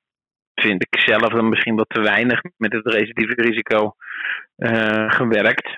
[0.56, 3.96] vind ik zelf dan misschien wat te weinig met het recidieve risico
[4.58, 5.78] uh, gewerkt.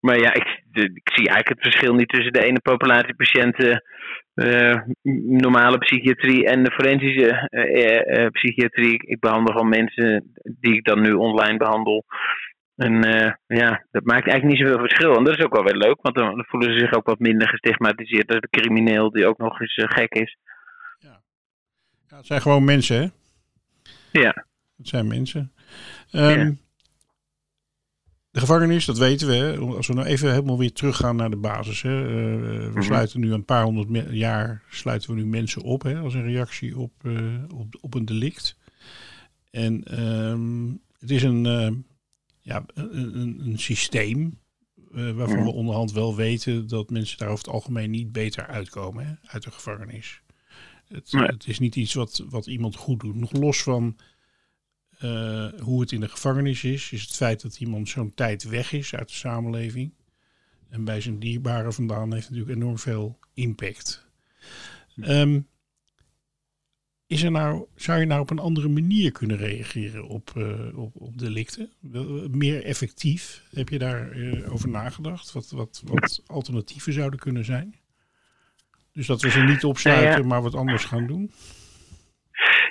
[0.00, 3.82] Maar ja, ik, ik, zie eigenlijk het verschil niet tussen de ene populatie patiënten,
[4.34, 4.76] uh,
[5.42, 9.02] normale psychiatrie en de forensische uh, psychiatrie.
[9.06, 12.04] Ik behandel gewoon mensen die ik dan nu online behandel.
[12.78, 12.92] En
[13.46, 15.16] ja, dat maakt eigenlijk niet zoveel verschil.
[15.16, 17.48] En dat is ook wel weer leuk, want dan voelen ze zich ook wat minder
[17.48, 20.38] gestigmatiseerd als de crimineel die ook nog eens gek is.
[20.98, 21.20] Ja.
[22.08, 23.08] ja, het zijn gewoon mensen, hè?
[24.20, 24.44] Ja.
[24.76, 25.52] Het zijn mensen.
[26.12, 26.52] Um, ja.
[28.30, 29.34] De gevangenis, dat weten we.
[29.34, 29.56] Hè?
[29.56, 31.82] Als we nou even helemaal weer teruggaan naar de basis.
[31.82, 32.00] Hè?
[32.00, 32.82] Uh, we mm-hmm.
[32.82, 35.98] sluiten nu een paar honderd jaar sluiten we nu mensen op hè?
[35.98, 36.92] als een reactie op,
[37.54, 38.58] op, op een delict.
[39.50, 41.70] En um, het is een, uh,
[42.48, 44.38] ja, een, een systeem
[44.90, 45.44] waarvan mm-hmm.
[45.44, 49.14] we onderhand wel weten dat mensen daar over het algemeen niet beter uitkomen hè?
[49.22, 50.22] uit de gevangenis.
[50.88, 51.26] Het, nee.
[51.26, 53.14] het, is niet iets wat, wat iemand goed doet.
[53.14, 53.96] Nog los van
[55.00, 58.72] uh, hoe het in de gevangenis is, is het feit dat iemand zo'n tijd weg
[58.72, 59.94] is uit de samenleving.
[60.68, 64.06] En bij zijn dierbaren vandaan heeft natuurlijk enorm veel impact.
[64.96, 65.48] Um,
[67.08, 70.90] is er nou, zou je nou op een andere manier kunnen reageren op, uh, op,
[70.94, 71.70] op delicten?
[72.30, 73.42] Meer effectief?
[73.54, 75.32] Heb je daar uh, over nagedacht?
[75.32, 77.74] Wat, wat, wat alternatieven zouden kunnen zijn?
[78.92, 80.26] Dus dat we ze niet opsluiten, ja.
[80.26, 81.30] maar wat anders gaan doen?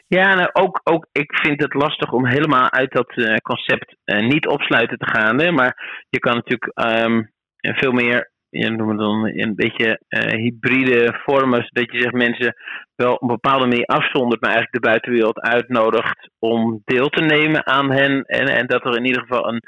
[0.08, 4.47] Ja, nou, ook, ook ik vind het lastig om helemaal uit dat uh, concept niet
[4.47, 5.39] opsluiten te gaan.
[5.39, 5.52] Hè?
[5.52, 11.63] Maar je kan natuurlijk um, veel meer, ja, noemen dan een beetje uh, hybride vormen,
[11.63, 12.55] zodat je zegt mensen
[12.95, 17.65] wel op een bepaalde manier afzondert, maar eigenlijk de buitenwereld uitnodigt om deel te nemen
[17.65, 18.23] aan hen.
[18.23, 19.62] En, en dat er in ieder geval een,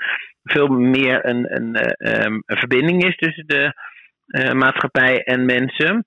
[0.43, 1.75] veel meer een, een,
[2.25, 3.73] um, een verbinding is tussen de
[4.53, 6.05] maatschappij en mensen.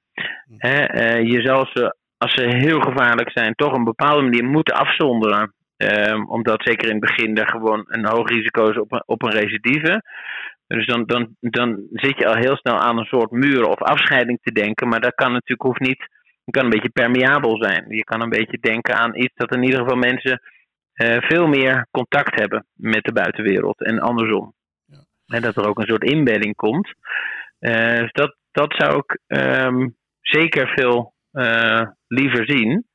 [0.59, 0.85] Hè?
[1.19, 5.55] je zal ze als ze heel gevaarlijk zijn, toch op een bepaalde manier moeten afzonderen.
[5.77, 9.23] Um, omdat zeker in het begin er gewoon een hoog risico is op een, op
[9.23, 10.03] een recidive.
[10.75, 14.39] Dus dan, dan, dan zit je al heel snel aan een soort muur of afscheiding
[14.43, 14.89] te denken.
[14.89, 16.01] Maar dat kan natuurlijk hoeft niet.
[16.45, 17.85] Het kan een beetje permeabel zijn.
[17.89, 20.41] Je kan een beetje denken aan iets dat in ieder geval mensen
[20.95, 24.55] uh, veel meer contact hebben met de buitenwereld en andersom.
[24.85, 24.99] Ja.
[25.27, 26.95] En dat er ook een soort inbedding komt.
[27.61, 32.87] Uh, dus dat, dat zou ik um, zeker veel uh, liever zien.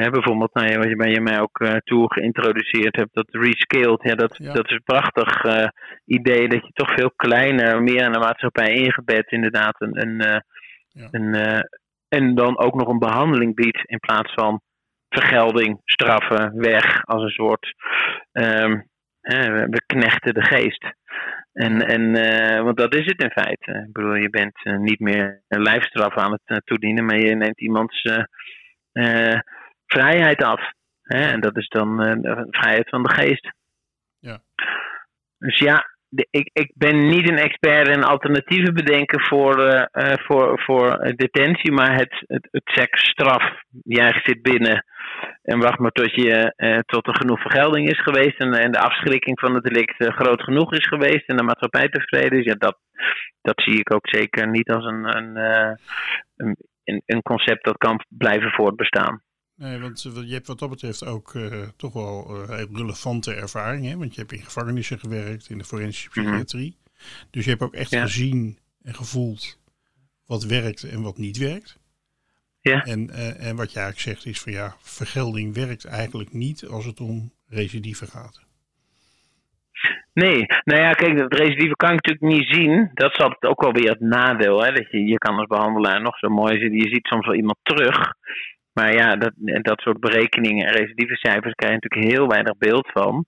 [0.00, 4.02] Hè, bijvoorbeeld, nou wat je bij je mij ook uh, toe geïntroduceerd hebt, dat rescaled,
[4.02, 4.52] ja, dat, ja.
[4.52, 5.68] dat is een prachtig uh,
[6.04, 10.38] idee dat je toch veel kleiner, meer aan de maatschappij ingebed, inderdaad, een, een, uh,
[10.88, 11.08] ja.
[11.10, 11.34] een
[12.08, 14.60] en dan ook nog een behandeling biedt in plaats van
[15.08, 17.74] vergelding, straffen, weg als een soort
[18.32, 18.86] um,
[19.70, 20.84] we knechten de geest.
[21.52, 23.84] En, en uh, want dat is het in feite.
[23.86, 27.34] Ik bedoel, je bent uh, niet meer een lijfstraf aan het uh, toedienen, maar je
[27.34, 28.02] neemt iemands
[29.88, 30.72] vrijheid af.
[31.02, 31.20] Hè?
[31.20, 33.52] En dat is dan de vrijheid van de geest.
[34.18, 34.40] Ja.
[35.38, 39.88] Dus ja, de, ik, ik ben niet een expert in alternatieven bedenken voor,
[40.26, 43.62] voor, voor detentie, maar het, het, het seksstraf.
[43.82, 44.84] Jij zit binnen
[45.42, 48.78] en wacht maar tot, je, eh, tot er genoeg vergelding is geweest en, en de
[48.80, 52.44] afschrikking van het delict groot genoeg is geweest en de maatschappij tevreden is.
[52.44, 52.78] Ja, dat,
[53.42, 55.36] dat zie ik ook zeker niet als een, een,
[56.36, 59.22] een, een, concept dat kan blijven voortbestaan.
[59.58, 61.32] Nee, want je hebt wat dat betreft ook
[61.76, 63.86] toch wel relevante ervaring.
[63.86, 63.96] Hè?
[63.96, 66.76] Want je hebt in gevangenissen gewerkt, in de forensische psychiatrie.
[66.76, 67.28] Mm -hmm.
[67.30, 68.02] Dus je hebt ook echt ja.
[68.02, 69.58] gezien en gevoeld
[70.26, 71.78] wat werkt en wat niet werkt.
[72.60, 72.82] Ja.
[72.82, 76.84] En, uh, en wat je eigenlijk zegt is van ja, vergelding werkt eigenlijk niet als
[76.84, 78.46] het om recidive gaat.
[80.12, 82.90] Nee, nou ja, kijk, dat recidive kan ik natuurlijk niet zien.
[82.94, 84.62] Dat is altijd ook wel weer het nadeel.
[84.62, 84.72] Hè?
[84.72, 86.78] Dat je, je kan als behandelaar nog zo mooi zitten.
[86.78, 88.12] Je ziet soms wel iemand terug.
[88.78, 92.90] Maar ja, dat, dat soort berekeningen en recidieve cijfers krijg je natuurlijk heel weinig beeld
[92.92, 93.24] van.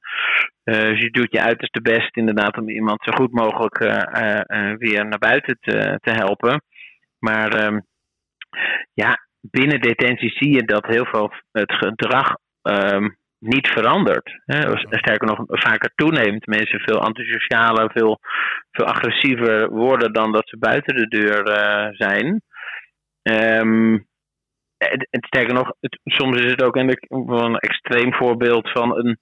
[0.65, 4.77] Uh, dus je doet je uiterste best inderdaad om iemand zo goed mogelijk uh, uh,
[4.77, 6.63] weer naar buiten te, te helpen.
[7.19, 7.81] Maar ehm,
[8.95, 14.41] ja, binnen detentie zie je dat heel veel het gedrag um, niet verandert.
[14.45, 14.61] Hè.
[14.79, 16.47] Sterker nog, vaker toeneemt.
[16.47, 18.19] Mensen veel antisocialer, veel,
[18.71, 21.43] veel agressiever worden dan dat ze buiten de deur
[21.97, 22.43] zijn.
[23.23, 24.09] Um,
[24.89, 25.73] het, het, sterker nog,
[26.05, 29.19] soms is het ook een, een extreem voorbeeld van een,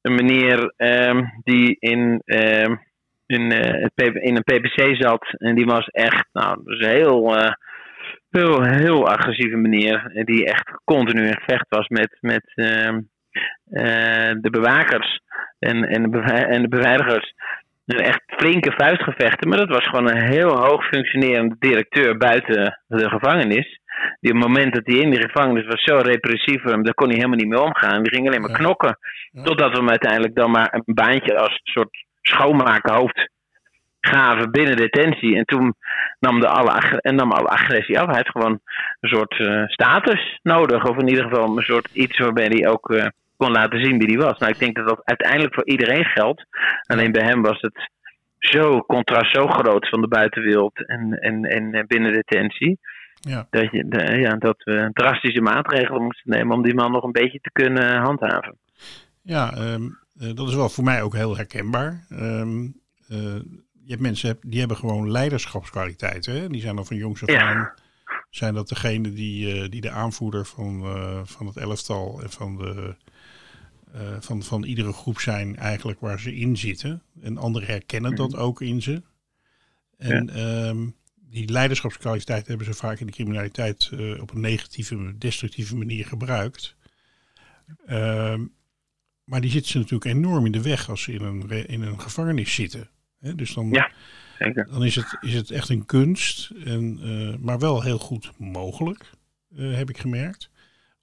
[0.00, 2.22] een meneer um, die in
[3.32, 5.26] in, uh, in een PPC zat.
[5.38, 7.50] En die was echt, nou, dus heel, uh,
[8.30, 10.10] heel, heel agressieve meneer.
[10.24, 12.98] Die echt continu in gevecht was met, met uh,
[14.40, 15.20] de bewakers
[15.58, 17.34] en, en, de en de beveiligers.
[17.84, 19.48] Dus echt flinke vuistgevechten.
[19.48, 23.80] Maar dat was gewoon een heel hoog functionerende directeur buiten de gevangenis.
[24.20, 27.48] Die moment dat hij in de gevangenis was zo repressief, daar kon hij helemaal niet
[27.48, 28.02] mee omgaan.
[28.02, 28.98] Die ging alleen maar knokken.
[29.42, 33.30] Totdat we hem uiteindelijk dan maar een baantje als soort schoonmakerhoofd
[34.00, 35.36] gaven binnen detentie.
[35.36, 35.74] En toen
[36.20, 38.06] nam, de alle, en nam alle agressie af.
[38.06, 38.60] Hij had gewoon
[39.00, 40.84] een soort uh, status nodig.
[40.84, 44.16] Of in ieder geval een soort iets waarbij hij ook uh, kon laten zien wie
[44.16, 44.38] hij was.
[44.38, 46.44] Nou, ik denk dat dat uiteindelijk voor iedereen geldt.
[46.86, 47.90] Alleen bij hem was het
[48.38, 52.78] zo contrast zo groot van de buitenwereld en, en, en binnen detentie.
[53.28, 53.46] Ja.
[53.50, 57.12] Dat, je, de, ja, dat we drastische maatregelen moesten nemen om die man nog een
[57.12, 58.58] beetje te kunnen handhaven.
[59.22, 59.98] Ja, um,
[60.34, 62.06] dat is wel voor mij ook heel herkenbaar.
[62.10, 63.18] Um, uh,
[63.84, 66.40] je hebt mensen die hebben gewoon leiderschapskwaliteiten.
[66.40, 66.48] Hè?
[66.48, 67.72] Die zijn al van jongs af aan.
[68.30, 70.82] Zijn dat degene die, uh, die de aanvoerder van,
[71.24, 72.94] van het elftal en van, de,
[74.20, 77.02] van, van iedere groep zijn, eigenlijk waar ze in zitten.
[77.22, 79.02] En anderen herkennen dat ook in ze.
[79.98, 80.68] En ja.
[80.68, 80.94] um,
[81.32, 86.76] die leiderschapskwaliteit hebben ze vaak in de criminaliteit uh, op een negatieve, destructieve manier gebruikt.
[87.86, 88.40] Uh,
[89.24, 92.00] maar die zitten ze natuurlijk enorm in de weg als ze in een, in een
[92.00, 92.90] gevangenis zitten.
[93.18, 93.90] Dus dan, ja,
[94.38, 94.66] zeker.
[94.70, 99.10] dan is, het, is het echt een kunst, en, uh, maar wel heel goed mogelijk,
[99.56, 100.50] uh, heb ik gemerkt.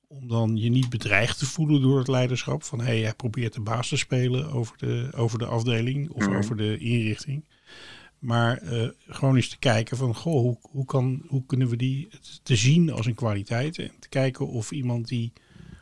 [0.08, 2.64] Om dan je niet bedreigd te voelen door het leiderschap.
[2.64, 6.28] Van hé, hey, hij probeert de baas te spelen over de, over de afdeling of
[6.28, 6.36] mm.
[6.36, 7.46] over de inrichting.
[8.20, 12.10] Maar uh, gewoon eens te kijken van, goh, hoe, hoe, kan, hoe kunnen we die
[12.44, 13.78] te zien als een kwaliteit?
[13.78, 15.34] En te kijken of iemand die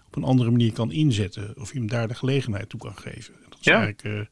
[0.07, 1.53] op een andere manier kan inzetten.
[1.55, 3.33] Of je hem daar de gelegenheid toe kan geven.
[3.49, 3.75] Dat is ja.
[3.75, 4.25] eigenlijk uh,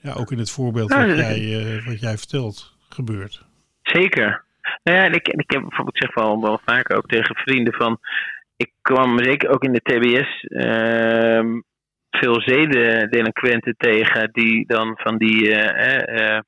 [0.00, 3.44] ja, ook in het voorbeeld nou, wat, jij, uh, wat jij vertelt gebeurt.
[3.82, 4.44] Zeker.
[4.82, 7.98] Nou ja, ik, ik heb bijvoorbeeld zeg wel, wel vaker ook tegen vrienden van...
[8.56, 11.60] Ik kwam zeker ook in de TBS uh,
[12.20, 16.38] veel zedendelinquenten tegen die dan van die uh, uh,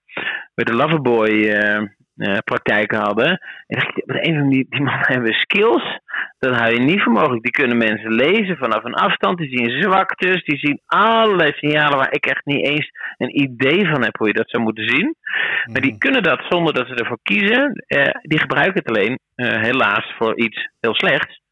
[0.55, 1.33] met de Loverboy
[2.45, 3.29] praktijken hadden.
[3.67, 6.01] En dacht ik, een van die, die mannen hebben skills.
[6.39, 7.43] Dat hou je niet voor mogelijk.
[7.43, 9.39] Die kunnen mensen lezen vanaf een afstand.
[9.39, 10.45] Die zien zwaktes.
[10.45, 14.33] Die zien allerlei signalen waar ik echt niet eens een idee van heb hoe je
[14.33, 15.17] dat zou moeten zien.
[15.73, 17.85] Maar die kunnen dat zonder dat ze ervoor kiezen.
[18.23, 21.43] die gebruiken het alleen helaas voor iets heel slechts.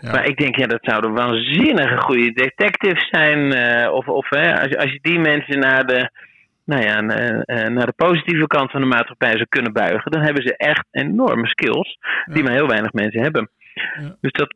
[0.00, 0.10] Ja.
[0.10, 3.38] Maar ik denk, ja, dat zouden waanzinnige goede detectives zijn.
[3.56, 6.10] Uh, of of hè, als, als je die mensen naar de,
[6.64, 7.00] nou ja,
[7.68, 11.46] naar de positieve kant van de maatschappij zou kunnen buigen, dan hebben ze echt enorme
[11.46, 12.34] skills ja.
[12.34, 13.50] die maar heel weinig mensen hebben.
[13.74, 14.16] Ja.
[14.20, 14.54] Dus dat,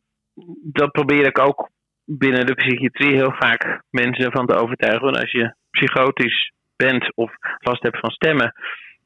[0.63, 1.71] dat probeer ik ook
[2.05, 5.05] binnen de psychiatrie heel vaak mensen van te overtuigen.
[5.05, 8.53] Want als je psychotisch bent of last hebt van stemmen,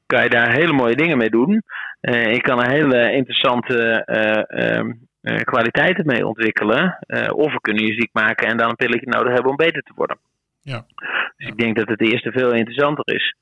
[0.06, 1.62] kan je daar hele mooie dingen mee doen.
[2.00, 4.94] Uh, je kan een hele interessante uh, uh,
[5.36, 6.98] kwaliteiten mee ontwikkelen.
[7.06, 9.82] Uh, of we kunnen je ziek maken en dan een pilletje nodig hebben om beter
[9.82, 10.18] te worden.
[10.62, 10.86] Ja.
[11.36, 13.36] Dus ik denk dat het eerste veel interessanter is.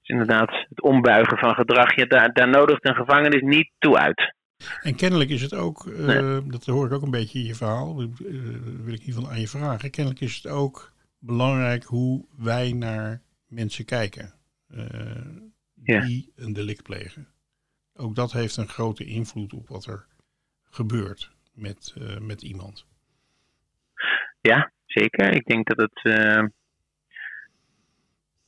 [0.00, 4.34] Dus inderdaad, het ombuigen van gedrag, ja, daar, daar nodigt een gevangenis niet toe uit.
[4.82, 6.46] En kennelijk is het ook, uh, nee.
[6.46, 7.96] dat hoor ik ook een beetje in je verhaal,
[8.84, 9.90] wil ik hiervan aan je vragen.
[9.90, 14.32] Kennelijk is het ook belangrijk hoe wij naar mensen kijken
[15.74, 16.44] die ja.
[16.44, 17.28] een delict plegen.
[17.94, 20.06] Ook dat heeft een grote invloed op wat er
[20.80, 22.86] gebeurt met, uh, met iemand.
[24.40, 25.34] Ja, zeker.
[25.34, 26.42] Ik denk dat het uh,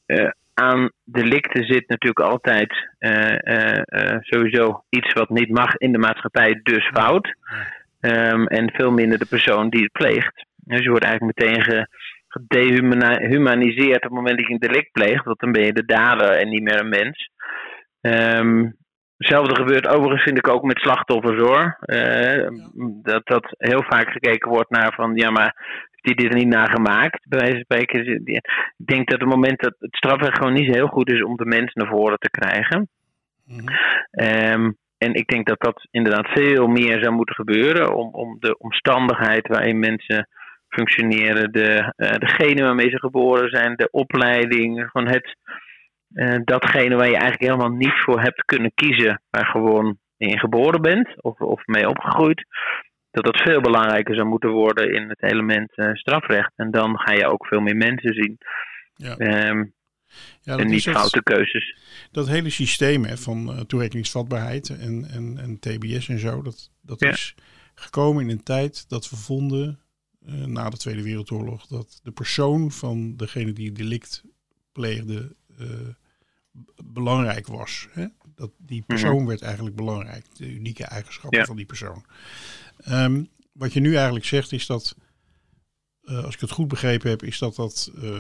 [0.06, 2.88] uh, aan delicten zit natuurlijk altijd
[4.20, 7.34] sowieso iets wat niet mag in de maatschappij, dus fout.
[8.00, 10.46] Um, en veel minder de persoon die het pleegt.
[10.56, 11.86] Dus je wordt eigenlijk meteen
[12.28, 16.30] gedehumaniseerd op het moment dat je een delict pleegt, want dan ben je de dader
[16.30, 17.30] en niet meer een mens.
[18.00, 18.76] Um,
[19.20, 21.78] Hetzelfde gebeurt overigens, vind ik ook met slachtoffers hoor.
[21.80, 22.48] Uh,
[23.02, 25.54] dat, dat heel vaak gekeken wordt naar van, ja, maar
[26.00, 27.28] die dit niet nagemaakt?
[27.28, 28.24] Bij wijze van spreken.
[28.24, 28.42] Ik
[28.76, 31.44] denk dat het moment dat het strafrecht gewoon niet zo heel goed is om de
[31.44, 32.88] mens naar voren te krijgen.
[33.44, 33.68] Mm-hmm.
[34.52, 38.58] Um, en ik denk dat dat inderdaad veel meer zou moeten gebeuren om, om de
[38.58, 40.28] omstandigheid waarin mensen
[40.68, 45.36] functioneren, de, uh, degene waarmee ze geboren zijn, de opleiding, gewoon het
[46.12, 50.82] uh, datgene waar je eigenlijk helemaal niet voor hebt kunnen kiezen, waar gewoon in geboren
[50.82, 52.46] bent of, of mee opgegroeid,
[53.10, 56.52] dat dat veel belangrijker zou moeten worden in het element uh, strafrecht.
[56.56, 58.38] En dan ga je ook veel meer mensen zien.
[58.94, 59.18] Ja.
[59.48, 59.74] Um,
[60.40, 61.76] ja, en niet foute keuzes.
[62.10, 67.00] Dat hele systeem hè, van uh, toerekeningsvatbaarheid en, en, en TBS en zo, dat, dat
[67.00, 67.08] ja.
[67.08, 67.34] is
[67.74, 69.80] gekomen in een tijd dat we vonden,
[70.28, 74.24] uh, na de Tweede Wereldoorlog, dat de persoon van degene die het delict
[74.72, 75.36] pleegde
[76.84, 77.88] belangrijk was.
[77.90, 78.06] Hè?
[78.34, 81.44] Dat die persoon werd eigenlijk belangrijk, de unieke eigenschappen Ja.
[81.44, 82.04] van die persoon.
[82.76, 84.96] Ehm, wat je nu eigenlijk zegt is dat,
[86.02, 88.18] eh, als ik het goed begrepen heb, is dat dat eh,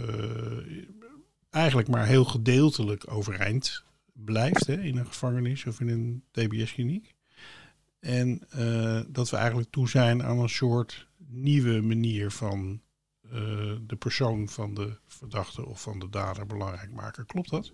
[1.50, 7.14] eigenlijk maar heel gedeeltelijk overeind blijft hè, in een gevangenis of in een TBS-kliniek.
[8.00, 12.89] En eh, dat we eigenlijk toe zijn aan een soort nieuwe manier van eh,
[13.86, 17.26] de persoon van de verdachte of van de dader belangrijk maken.
[17.26, 17.72] Klopt dat?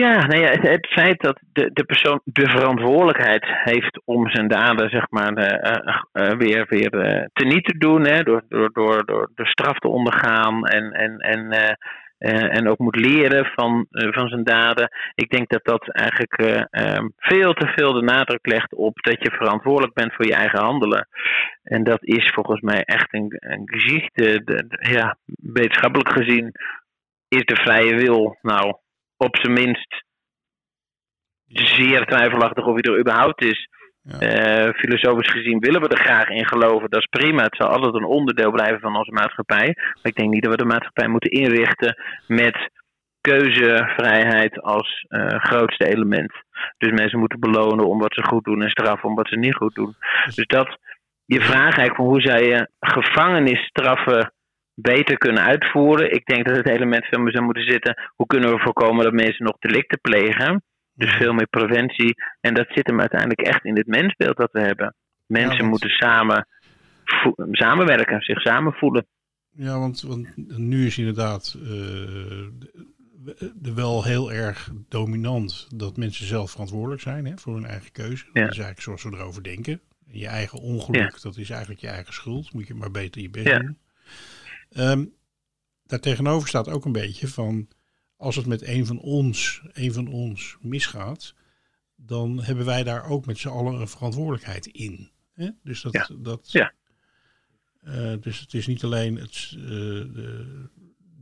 [0.00, 4.90] Ja, nou ja, het, feit dat de, de persoon de verantwoordelijkheid heeft om zijn daden
[4.90, 9.04] zeg maar, eh, eh, eh, weer, weer eh, teniet te doen, hè, door, door, door,
[9.04, 11.76] door de straf te ondergaan en, en, en,
[12.18, 14.88] eh, en ook moet leren van, eh, van zijn daden.
[15.14, 19.22] Ik denk dat dat eigenlijk eh, ehm, veel te veel de nadruk legt op dat
[19.22, 21.08] je verantwoordelijk bent voor je eigen handelen.
[21.62, 23.64] En dat is volgens mij echt een, een
[24.14, 26.52] de- ja, wetenschappelijk gezien
[27.28, 28.76] is de vrije wil nou
[29.16, 30.04] op zijn minst
[31.46, 33.68] zeer twijfelachtig of hij er überhaupt is.
[34.06, 34.18] Ja.
[34.18, 36.90] Eh, filosofisch gezien willen we er graag in geloven.
[36.90, 37.42] Dat is prima.
[37.42, 39.72] Het zal altijd een onderdeel blijven van onze maatschappij.
[39.74, 42.70] Maar ik denk niet dat we de maatschappij moeten inrichten met
[43.20, 46.32] keuzevrijheid als eh, grootste element.
[46.78, 49.54] Dus mensen moeten belonen om wat ze goed doen en straffen om wat ze niet
[49.54, 49.94] goed doen.
[50.34, 50.78] Dus dat
[51.24, 54.32] je vraag eigenlijk van hoe zou je gevangenisstraffen
[54.74, 56.12] beter kunnen uitvoeren.
[56.12, 58.12] Ik denk dat het element veel meer zou moeten zitten.
[58.16, 60.62] Hoe kunnen we voorkomen dat mensen nog delicten plegen?
[60.94, 62.14] Dus veel meer preventie.
[62.40, 64.94] En dat zit hem uiteindelijk echt in dit mensbeeld dat we hebben.
[65.26, 66.46] Mensen want- moeten samen
[67.50, 69.06] samenwerken, zich samen voelen.
[69.50, 71.64] Ja, want, want nu is inderdaad eh,
[73.54, 78.24] de, wel heel erg dominant dat mensen zelf verantwoordelijk zijn hè, voor hun eigen keuze.
[78.24, 78.40] Ja.
[78.40, 79.80] Dat is eigenlijk zoals we erover denken.
[80.06, 82.52] Je eigen ongeluk, dat is eigenlijk je eigen schuld.
[82.52, 83.58] Moet je maar beter je best Ja.
[83.58, 83.78] doen.
[84.70, 85.04] Ehm
[85.86, 87.68] daartegenover staat ook een beetje van,
[88.16, 91.34] als het met een van ons, een van ons misgaat,
[91.96, 95.10] dan hebben wij daar ook met z'n allen een verantwoordelijkheid in.
[95.34, 95.48] Hè?
[95.62, 96.08] Dus dat, Ja.
[96.18, 96.72] dat, Ja.
[97.80, 100.68] eh, dus het is niet alleen het, eh, de,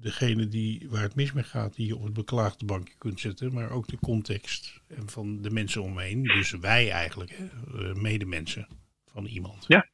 [0.00, 3.52] degene die, waar het mis mee gaat, die je op het beklaagde bankje kunt zetten,
[3.52, 6.22] maar ook de context en van de mensen omheen.
[6.22, 8.66] Dus wij eigenlijk, hè, eh, medemensen
[9.06, 9.64] van iemand.
[9.68, 9.86] Ja.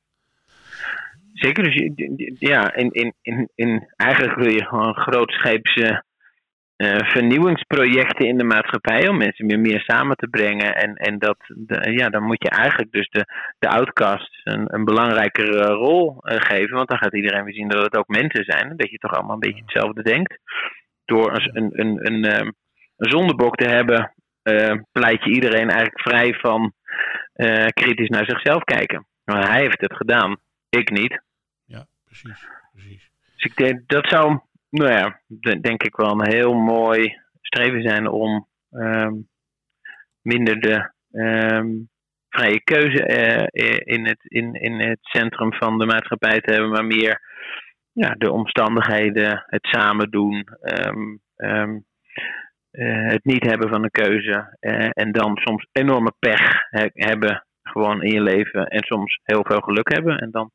[1.33, 1.93] Zeker, dus
[2.39, 6.05] ja, in, in, in, in, eigenlijk wil je gewoon grootscheepse
[6.79, 10.75] eh, vernieuwingsprojecten in de maatschappij om mensen weer meer samen te brengen.
[10.75, 13.25] En, en dat, de, ja, dan moet je eigenlijk dus de,
[13.59, 17.83] de outcasts een, een belangrijkere rol eh, geven, want dan gaat iedereen weer zien dat
[17.83, 18.77] het ook mensen zijn.
[18.77, 20.39] Dat je toch allemaal een beetje hetzelfde denkt.
[21.05, 22.51] Door een, een, een, een, ehm,
[22.97, 26.73] een zondebok te hebben, eh, pleit je iedereen eigenlijk vrij van
[27.33, 29.07] eh, kritisch naar zichzelf kijken.
[29.25, 30.37] Maar hij heeft het gedaan,
[30.69, 31.23] ik niet.
[31.65, 32.49] Ja, precies.
[32.73, 33.11] precies.
[33.35, 34.41] Dus ik denk, dat zou,
[34.71, 39.15] nou ja, de- denk ik wel een heel mooi streven zijn om ehm,
[40.23, 41.69] minder de ehm,
[42.29, 46.85] vrije keuze eh, in, het, in, in het centrum van de maatschappij te hebben, maar
[46.85, 47.21] meer
[47.93, 51.17] ja, de omstandigheden, het samen doen, ehm,
[52.71, 57.47] eh, het niet hebben van een keuze eh, en dan soms enorme pech he- hebben
[57.63, 60.19] gewoon in je leven en soms heel veel geluk hebben.
[60.19, 60.49] En dan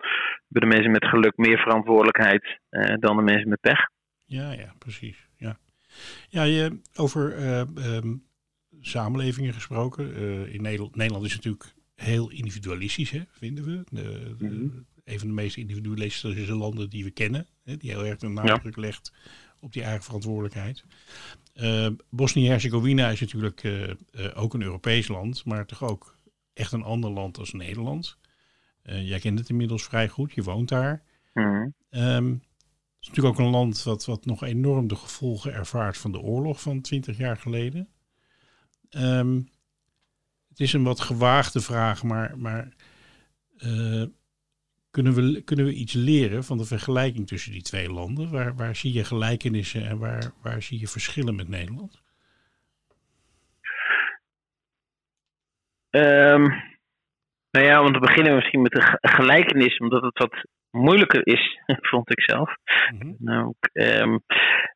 [0.50, 2.60] hebben de mensen met geluk meer verantwoordelijkheid
[3.00, 3.88] dan de mensen met pech.
[4.34, 5.28] Ja, ja, precies.
[5.38, 5.60] Ja,
[6.30, 7.60] ja je, over eh,
[7.96, 8.16] ehm,
[8.82, 10.16] samenlevingen gesproken.
[10.16, 13.84] eh, in Nederland, Nederland is natuurlijk heel individualistisch, hè, vinden we.
[13.90, 14.78] De, de- Mhm.
[15.04, 17.48] Een van de meest individualistische landen die we kennen.
[17.64, 19.14] Hè, die heel erg de nadruk legt
[19.60, 20.84] op die eigen verantwoordelijkheid.
[21.54, 23.64] Eh, Bosnië-Herzegovina is natuurlijk
[24.36, 26.18] ook een Europees land, maar toch ook
[26.54, 28.18] echt een ander land als Nederland.
[28.84, 31.04] Jij kent het inmiddels vrij goed, je woont daar.
[31.90, 32.42] Het
[33.04, 36.62] is natuurlijk ook een land wat, wat nog enorm de gevolgen ervaart van de oorlog
[36.62, 37.90] van 20 jaar geleden.
[38.90, 39.36] Ehm,
[40.50, 42.74] het is een wat gewaagde vraag, maar, maar
[43.58, 44.04] eh,
[44.92, 48.32] kunnen, we, kunnen we iets leren van de vergelijking tussen die twee landen?
[48.32, 52.02] Waar, waar zie je gelijkenissen en waar, waar zie je verschillen met Nederland?
[55.90, 56.44] Ehm,
[57.52, 61.60] nou ja, om te beginnen misschien met de ge- gelijkenis, omdat het wat moeilijker is,
[61.92, 62.56] vond ik zelf.
[63.18, 64.18] Nou, ehm,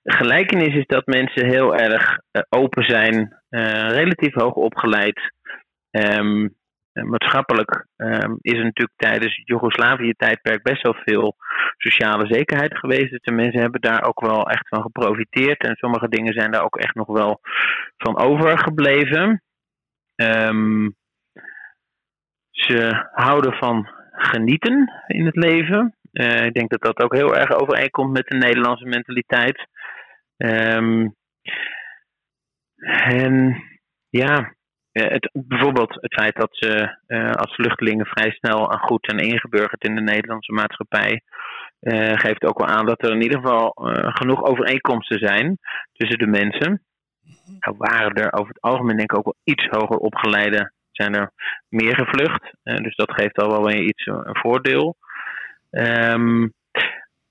[0.04, 5.34] gelijkenis is dat mensen heel erg eh, open zijn, eh, relatief hoog opgeleid.
[5.92, 6.48] Ehm,
[6.92, 11.36] eh, maatschappelijk ehm, is er natuurlijk tijdens het Joegoslavië-tijdperk best wel veel
[11.78, 13.12] sociale zekerheid geweest.
[13.12, 15.64] Dus de mensen hebben daar ook wel echt van geprofiteerd.
[15.64, 17.40] En sommige dingen zijn daar ook echt nog wel
[17.98, 19.42] van overgebleven.
[22.52, 25.96] Ze houden van genieten in het leven.
[26.12, 29.68] Eh, ik denk dat dat ook heel erg overeenkomt met de Nederlandse mentaliteit.
[30.38, 31.08] Ehm,
[33.04, 33.64] en
[34.10, 34.54] ja,
[34.92, 36.98] het, bijvoorbeeld het feit dat ze
[37.32, 41.22] als vluchtelingen vrij snel en goed zijn ingeburgerd in de Nederlandse maatschappij.
[42.16, 43.72] geeft ook wel aan dat er in ieder geval
[44.14, 45.58] genoeg overeenkomsten zijn
[45.94, 46.82] tussen de mensen.
[47.60, 51.32] Nou waren er over het algemeen denk ik ook wel iets hoger opgeleide zijn er
[51.70, 52.54] meer gevlucht.
[52.64, 54.96] dus dat geeft al wel weer iets een voordeel.
[55.72, 56.54] Um,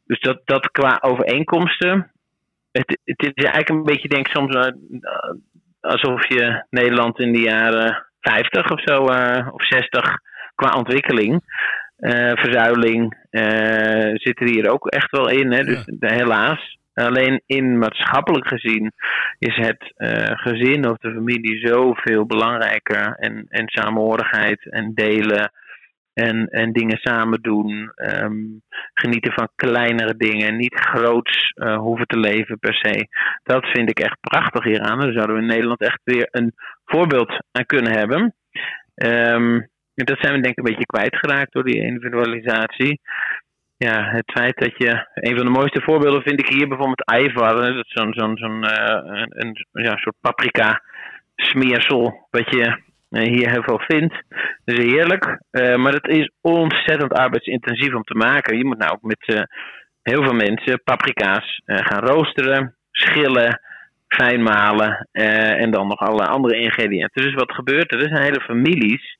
[0.05, 2.11] dus dat, dat qua overeenkomsten.
[2.73, 4.71] Het, het is eigenlijk een beetje, denk ik, soms uh,
[5.81, 10.19] alsof je Nederland in de jaren 50 of zo, uh, of 60
[10.55, 11.43] qua ontwikkeling.
[11.99, 13.17] Uh, verzuiling
[14.15, 15.53] zit er hier ook echt wel in.
[15.53, 15.65] Hè?
[15.65, 16.79] Dus helaas.
[17.05, 18.93] Alleen in maatschappelijk gezien
[19.39, 19.93] is het
[20.41, 23.15] gezin of de familie zoveel belangrijker.
[23.15, 25.51] En, en samenhorigheid en delen
[26.17, 27.91] en, en dingen samen doen.
[27.95, 28.45] Ehm,
[28.95, 30.57] genieten van kleinere dingen.
[30.57, 33.09] Niet groots uh, hoeven te leven per se.
[33.43, 35.01] Dat vind ik echt prachtig hieraan.
[35.01, 36.53] Daar zouden we in Nederland echt weer een
[36.85, 38.35] voorbeeld aan kunnen hebben.
[38.95, 43.01] Um, dat zijn we denk ik een beetje kwijtgeraakt door die individualisatie.
[43.79, 45.07] Ja, het feit dat je.
[45.15, 47.85] Een van de mooiste voorbeelden vind ik hier bijvoorbeeld Ivar.
[47.87, 48.65] Zo'n zo'n zo'n
[49.29, 50.83] een ja, soort paprika
[51.37, 52.27] smeersel.
[52.31, 54.15] Wat je hier heel veel vindt.
[54.65, 55.41] Dat is heerlijk.
[55.51, 58.59] Uh, maar het is ontzettend arbeidsintensief om te maken.
[58.59, 59.47] Je moet nou ook met
[60.03, 63.61] heel veel mensen paprika's gaan roosteren, schillen,
[64.09, 67.23] fijn malen en dan nog alle andere ingrediënten.
[67.23, 68.01] Dus wat gebeurt er?
[68.01, 69.19] Er zijn hele families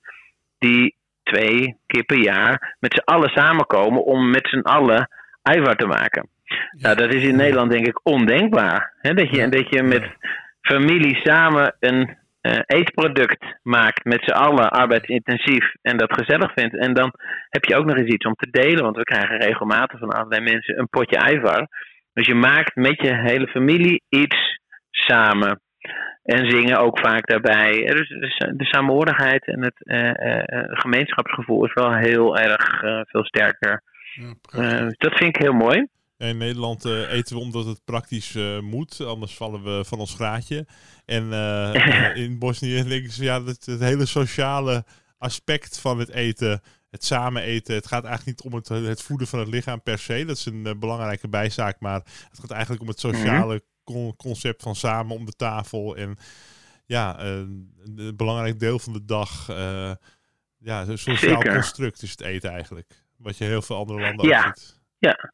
[0.59, 0.96] die
[1.27, 5.09] twee keer per jaar met z'n allen samenkomen om met z'n allen
[5.43, 6.29] eiwit te maken.
[6.71, 8.93] Nou, dat is in Nederland denk ik ondenkbaar.
[9.01, 9.15] Hè?
[9.15, 10.05] Dat, je, dat je met
[10.61, 16.77] familie samen een uh, eetproduct maakt met z'n allen arbeidsintensief en dat gezellig vindt.
[16.77, 17.13] En dan
[17.49, 20.43] heb je ook nog eens iets om te delen, want we krijgen regelmatig van allerlei
[20.43, 21.69] mensen een potje eivar.
[22.13, 24.61] Dus je maakt met je hele familie iets
[24.91, 25.61] samen.
[26.27, 27.85] En zingen ook vaak daarbij.
[27.85, 28.09] Dus
[28.57, 30.11] de samenhorigheid en het uh,
[30.69, 33.83] gemeenschapsgevoel is wel heel erg veel sterker.
[34.51, 35.87] Ja, dat vind ik heel mooi.
[36.19, 40.15] In Nederland uh, eten we omdat het praktisch uh, moet, anders vallen we van ons
[40.15, 40.67] graadje.
[41.05, 44.85] En uh, in Bosnië denken ze, ja, het, het, hele sociale
[45.19, 46.61] aspect van het eten,
[46.91, 49.99] het samen eten, het gaat eigenlijk niet om het, het voeden van het lichaam per
[49.99, 50.25] se.
[50.25, 52.01] Dat is een belangrijke bijzaak, maar
[52.31, 53.15] het gaat eigenlijk om het mhm.
[53.15, 53.63] sociale
[54.17, 55.97] concept van samen om de tafel.
[55.97, 56.17] En
[56.87, 57.73] ja, een
[58.17, 59.47] belangrijk deel van de dag,
[60.59, 63.05] ja, een sociaal construct is het eten eigenlijk.
[63.19, 64.47] Wat je heel veel andere landen ja.
[64.47, 64.81] ook ziet.
[64.99, 65.33] Ja,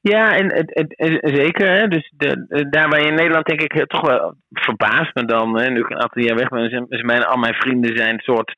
[0.00, 1.70] ja, en het, het, zeker.
[1.70, 1.88] Hè?
[1.88, 5.58] Dus de, daar waar je in Nederland denk ik toch wel verbaast me dan.
[5.58, 5.70] Hè?
[5.70, 8.54] Nu ik een aantal jaar weg ben, zijn mijn, al mijn vrienden zijn een soort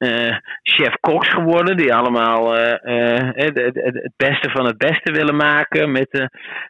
[0.00, 1.76] uh, chef-koks geworden.
[1.76, 5.92] Die allemaal uh, uh, het, beste van het beste willen maken.
[5.92, 6.10] Met,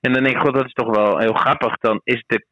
[0.01, 1.77] en dan denk ik, god, dat is toch wel heel grappig.
[1.77, 2.47] Dan is de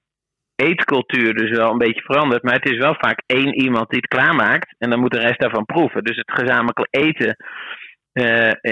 [0.54, 2.42] eetcultuur dus wel een beetje veranderd.
[2.42, 4.74] Maar het is wel vaak één iemand die het klaarmaakt.
[4.78, 6.04] En dan moet de rest daarvan proeven.
[6.04, 7.36] Dus het gezamenlijk eten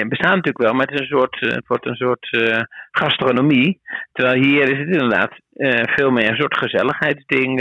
[0.09, 2.29] bestaat natuurlijk wel, maar het, is een soort, wordt een soort
[2.91, 3.81] gastronomie.
[4.13, 5.33] Terwijl hier is het inderdaad
[5.97, 7.61] veel meer een soort gezelligheidsding.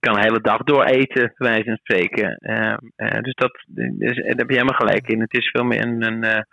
[0.00, 2.36] Kan de hele dag door eten, bij wijze van spreken.
[2.36, 5.20] Ehm, dus dat, dus, daar heb je helemaal gelijk in.
[5.20, 6.46] Het is veel meer een, een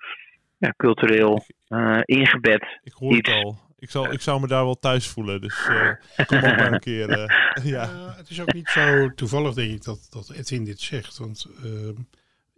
[0.58, 1.46] ja, cultureel
[2.06, 3.58] ingebed Ik hoor het al.
[3.80, 5.42] Ik, zal, ik zou me daar wel thuis voelen.
[5.42, 5.70] Dus
[6.26, 7.10] kom ook maar een keer.
[7.64, 7.90] ja.
[8.18, 11.18] het is ook niet zo toevallig, denk ik, dat, dat Edwin dit zegt.
[11.18, 12.02] Want ehm,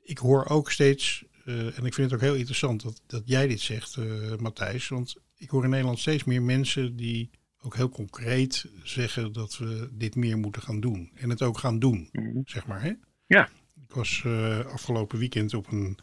[0.03, 3.47] ik hoor ook steeds uh, en ik vind het ook heel interessant dat, dat jij
[3.47, 4.87] dit zegt, uh, Matthijs.
[4.87, 7.29] Want ik hoor in Nederland steeds meer mensen die
[7.61, 11.11] ook heel concreet zeggen dat we dit meer moeten gaan doen.
[11.15, 12.41] En het ook gaan doen, mm.
[12.45, 12.81] zeg maar.
[12.81, 12.93] Hè?
[13.25, 13.49] Ja.
[13.83, 15.97] Ik was uh, afgelopen weekend op een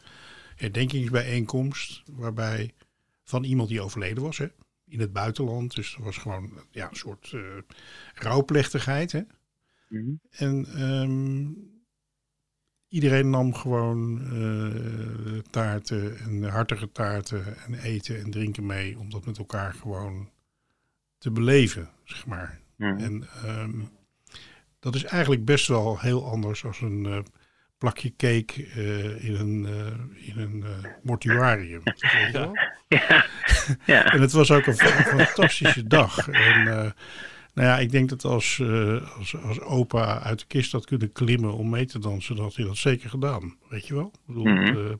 [0.56, 2.74] herdenkingsbijeenkomst waarbij
[3.24, 4.46] van iemand die overleden was, hè?
[4.88, 5.74] in het buitenland.
[5.74, 7.36] Dus er was gewoon ja, een soort
[8.14, 9.12] rouwplechtigheid.
[9.12, 9.20] Hè?
[9.88, 10.20] Mm.
[10.30, 11.56] En um,
[12.88, 18.98] iedereen nam gewoon uh, taarten en hartige taarten en eten en drinken mee.
[18.98, 20.30] Om dat met elkaar gewoon
[21.26, 22.58] te beleven, zeg maar.
[22.76, 22.98] Mhm.
[22.98, 23.88] En um,
[24.78, 27.18] dat is eigenlijk best wel heel anders als een uh,
[27.78, 29.66] plakje cake uh, in een,
[30.16, 30.64] in een
[31.02, 31.82] mortuarium.
[32.32, 32.50] Ja.
[32.88, 33.26] Ja.
[33.86, 34.12] ja.
[34.12, 36.28] en het was ook een, fantastische dag.
[36.28, 36.64] En
[37.54, 38.62] nou ja, ik denk dat als,
[39.18, 42.54] als, als opa uit de kist had kunnen klimmen om mee te dansen, dan had
[42.54, 43.56] hij dat zeker gedaan.
[43.68, 44.12] Weet je wel?
[44.14, 44.92] Ik bedoel, mm uh,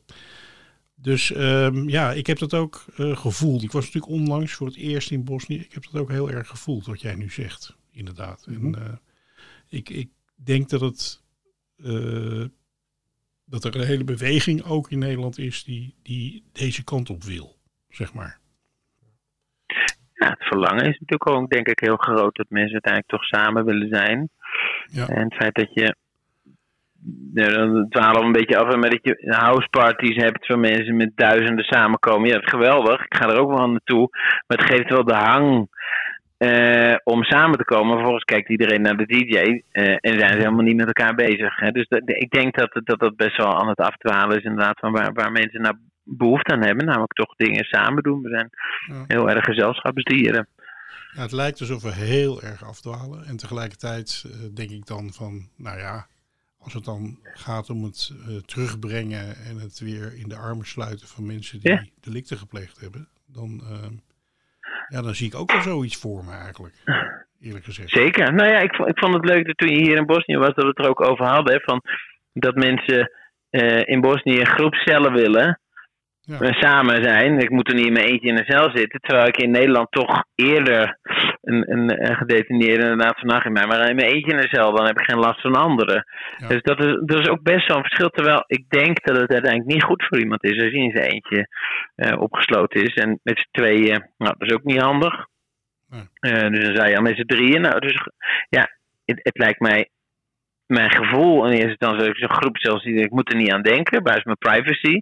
[1.07, 3.63] dus um, ja, ik heb dat ook uh, gevoeld.
[3.63, 5.61] Ik was natuurlijk onlangs voor het eerst in Bosnië.
[5.61, 8.47] Ik heb dat ook heel erg gevoeld, wat jij nu zegt, inderdaad.
[8.47, 8.75] Mm -hmm.
[8.75, 9.01] En
[9.69, 11.23] ik, ik denk dat het
[13.45, 17.57] dat er een hele beweging ook in Nederland is die, die deze kant op wil,
[17.89, 18.39] zeg maar.
[20.13, 23.65] ja, het verlangen is natuurlijk ook, denk ik, heel groot dat mensen uiteindelijk toch samen
[23.65, 24.29] willen zijn.
[24.87, 25.09] Ja.
[25.09, 25.97] En het feit dat je.
[27.35, 31.11] Ja, dan dwalen we een beetje af, maar dat je houseparties hebt van mensen met
[31.15, 32.29] duizenden samenkomen.
[32.29, 33.05] Ja, dat is geweldig.
[33.05, 34.09] Ik ga er ook wel aan naartoe.
[34.47, 35.69] Maar het geeft wel de hang
[36.37, 37.93] eh, om samen te komen.
[37.95, 39.37] Vervolgens kijkt iedereen naar de DJ
[39.73, 41.57] eh, en zijn ze helemaal niet met elkaar bezig.
[41.57, 41.71] Hè.
[41.71, 44.93] Dus dat, ik denk dat, dat dat best wel aan het afdwalen is, inderdaad, van
[44.93, 46.87] waar, waar mensen naar behoefte aan hebben.
[46.87, 48.23] Namelijk toch dingen samen doen.
[48.23, 48.51] We zijn
[48.87, 49.05] Ja.
[49.07, 50.49] heel erg gezelschapsdieren.
[51.15, 53.25] Ja, het lijkt alsof we heel erg afdwalen.
[53.25, 56.07] En tegelijkertijd eh, denk ik dan van, nou ja,
[56.67, 61.07] als het dan gaat om het eh, terugbrengen en het weer in de armen sluiten
[61.09, 61.85] van mensen die Ja.
[62.01, 63.89] delicten gepleegd hebben, dan, eh,
[64.89, 66.75] ja, dan zie ik ook wel zoiets voor me eigenlijk.
[67.41, 67.91] Eerlijk gezegd.
[67.91, 68.35] Zeker.
[68.35, 70.47] Nou ja, ik, vond- ik vond het leuk dat toen je hier in Bosnië was,
[70.55, 71.55] dat we het er ook over hadden.
[71.55, 71.83] Hè, van
[72.33, 73.11] dat mensen
[73.51, 75.61] eh, in Bosnië groepscellen willen.
[76.27, 76.41] Ja.
[76.41, 77.39] eh, samen zijn.
[77.39, 79.01] Ik moet er niet in mijn eentje in een cel zitten.
[79.01, 80.99] Terwijl ik in Nederland toch eerder
[81.43, 83.67] een, een, een gedetineerde inderdaad van in mij.
[83.67, 86.05] Maar in mijn eentje in een cel, dan heb ik geen last van anderen.
[86.37, 86.49] Ja.
[86.49, 88.09] Dus dat is, dat is ook best wel een verschil.
[88.09, 91.11] Terwijl ik denk dat het uiteindelijk niet goed voor iemand is als hij in zijn
[91.11, 91.49] eentje
[91.95, 92.95] eh, opgesloten is.
[92.95, 95.27] En met z'n tweeën, nou, dat is ook niet handig.
[95.89, 96.03] Nee.
[96.21, 97.61] Eh, dus dan zou je al met z'n drieën.
[97.61, 98.09] Nou, dus
[98.49, 98.69] ja,
[99.05, 99.91] het, het lijkt mij.
[100.67, 103.63] Mijn gevoel in eerste instantie, dat ik zo'n groep zelfs ik moet er niet aan
[103.63, 105.01] denken, buiten mijn privacy.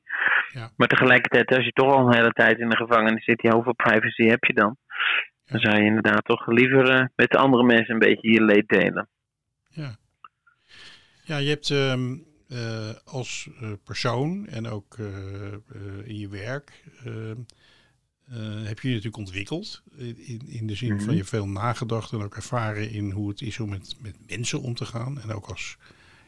[0.53, 0.71] Ja.
[0.77, 3.75] Maar tegelijkertijd, als je toch al een hele tijd in de gevangenis zit, ja, hoeveel
[3.75, 4.77] privacy heb je dan?
[5.45, 8.69] Dan zou je inderdaad toch liever eh, met de andere mensen een beetje je leed
[8.69, 9.09] delen.
[9.69, 9.97] Ja.
[11.25, 12.17] Ja, je hebt ehm,
[12.49, 14.99] eh, als eh, persoon en ook
[16.05, 17.37] in je werk ehm, eh,
[18.65, 19.83] heb je je natuurlijk ontwikkeld.
[19.97, 21.11] In, in de zin van Mhm.
[21.11, 24.61] je hebt veel nagedacht en ook ervaren in hoe het is om met, met mensen
[24.61, 25.21] om te gaan.
[25.21, 25.77] En ook als,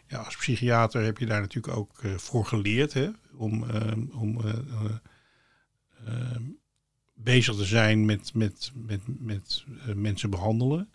[0.07, 4.41] ja, als psychiater heb je daar natuurlijk ook eh, voor geleerd hè, om, ehm, om
[4.41, 4.97] eh, eh,
[6.05, 6.43] ehm,
[7.15, 10.89] bezig te zijn met, met, met, met eh, mensen behandelen.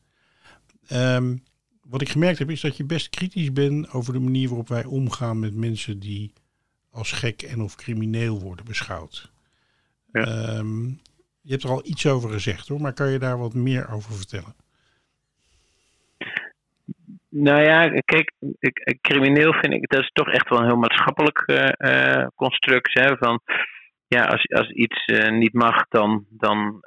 [0.88, 1.38] Ehm,
[1.82, 4.86] wat ik gemerkt heb is dat je best kritisch bent over de manier waarop wij
[4.86, 6.34] omgaan met mensen die
[6.90, 9.31] als gek en of crimineel worden beschouwd.
[10.12, 10.22] Ja.
[10.22, 10.86] Ehm,
[11.42, 14.14] je hebt er al iets over gezegd hoor, maar kan je daar wat meer over
[14.14, 14.56] vertellen?
[17.30, 18.32] Nou ja, kijk,
[19.02, 22.94] crimineel vind ik, dat is toch echt wel een heel maatschappelijk eh, eh, construct.
[22.94, 23.42] Hè, van,
[24.08, 26.80] ja, als, als iets eh, niet mag, dan, dan,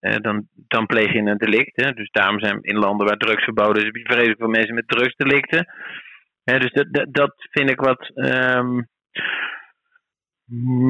[0.00, 1.84] dan, dan pleeg je een delict.
[1.84, 1.92] Hè.
[1.92, 4.88] Dus daarom zijn in landen waar drugs verboden is, heb je vreselijk veel mensen met
[4.88, 5.72] drugsdelicten.
[6.44, 8.80] Hè, dus dat, dat, dat vind ik wat ehm,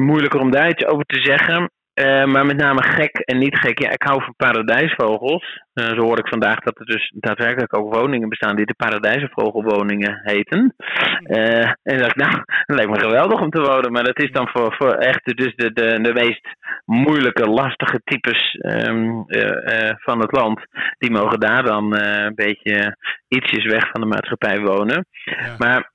[0.05, 1.71] moeilijker om daar iets over te zeggen.
[1.93, 3.79] Eh, maar met name gek en niet gek.
[3.79, 5.61] Ja, ik hou van paradijsvogels.
[5.73, 10.19] Eh, zo hoor ik vandaag dat er dus daadwerkelijk ook woningen bestaan die de paradijsvogelwoningen
[10.23, 10.75] heten.
[11.23, 12.31] Eh, en dacht ik, nou,
[12.65, 13.91] dat lijkt me geweldig om te wonen.
[13.91, 16.47] Maar dat is dan voor, voor echt dus de, de, de meest
[16.85, 20.61] moeilijke, lastige types ehm, eh, eh, van het land.
[20.97, 22.97] Die mogen daar dan een beetje
[23.27, 25.05] ietsjes weg van de maatschappij wonen.
[25.23, 25.55] Ja.
[25.57, 25.91] Maar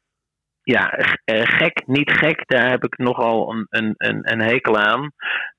[0.64, 0.90] ja,
[1.24, 5.12] eh, gek, niet gek, daar heb ik nogal een, een, een, hekel aan.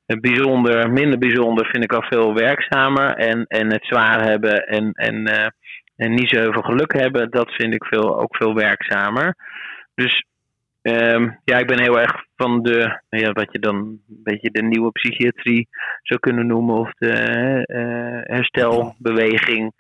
[0.06, 3.16] Bijzonder, minder bijzonder vind ik al veel werkzamer.
[3.16, 5.48] En, en het zwaar hebben en, en, eh,
[5.96, 9.36] en niet zo heel veel geluk hebben, dat vind ik veel, ook veel werkzamer.
[9.96, 10.26] Dus
[10.86, 14.62] ehm, ja, ik ben heel erg van de, ja, wat je dan een beetje de
[14.64, 15.68] nieuwe psychiatrie
[16.02, 17.12] zou kunnen noemen, of de
[17.66, 19.74] eh, herstelbeweging.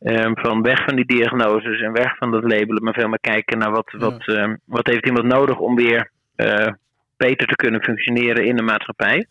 [0.00, 3.58] Ehm, van weg van die diagnoses en weg van dat labelen, maar veel meer kijken
[3.58, 3.98] naar wat, Ja.
[3.98, 6.68] wat, ehm, wat heeft iemand nodig om weer eh,
[7.16, 9.26] beter te kunnen functioneren in de maatschappij.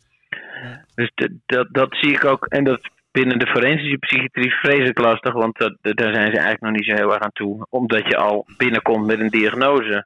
[0.63, 0.86] Ja.
[0.95, 1.11] Dus
[1.45, 5.78] dat, dat zie ik ook, en dat binnen de forensische psychiatrie vreselijk lastig, want dat-
[5.82, 9.05] daar zijn ze eigenlijk nog niet zo heel erg aan toe, omdat je al binnenkomt
[9.05, 10.05] met een diagnose.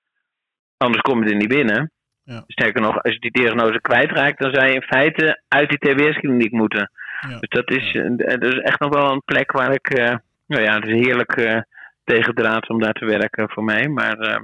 [0.78, 1.92] Anders kom je er niet binnen.
[2.24, 2.44] Ja.
[2.48, 6.52] Sterker nog, als je die diagnose kwijtraakt, dan zou je in feite uit die TBS-kliniek
[6.52, 6.92] moeten.
[7.30, 7.40] Ja.
[7.40, 9.90] Dus dat is, eh, dat is echt nog wel een plek waar ik.
[9.90, 10.16] eh,
[10.48, 11.62] nou ja, het is heerlijk eh
[12.04, 13.88] tegendraads om daar te werken voor mij.
[13.88, 14.42] Maar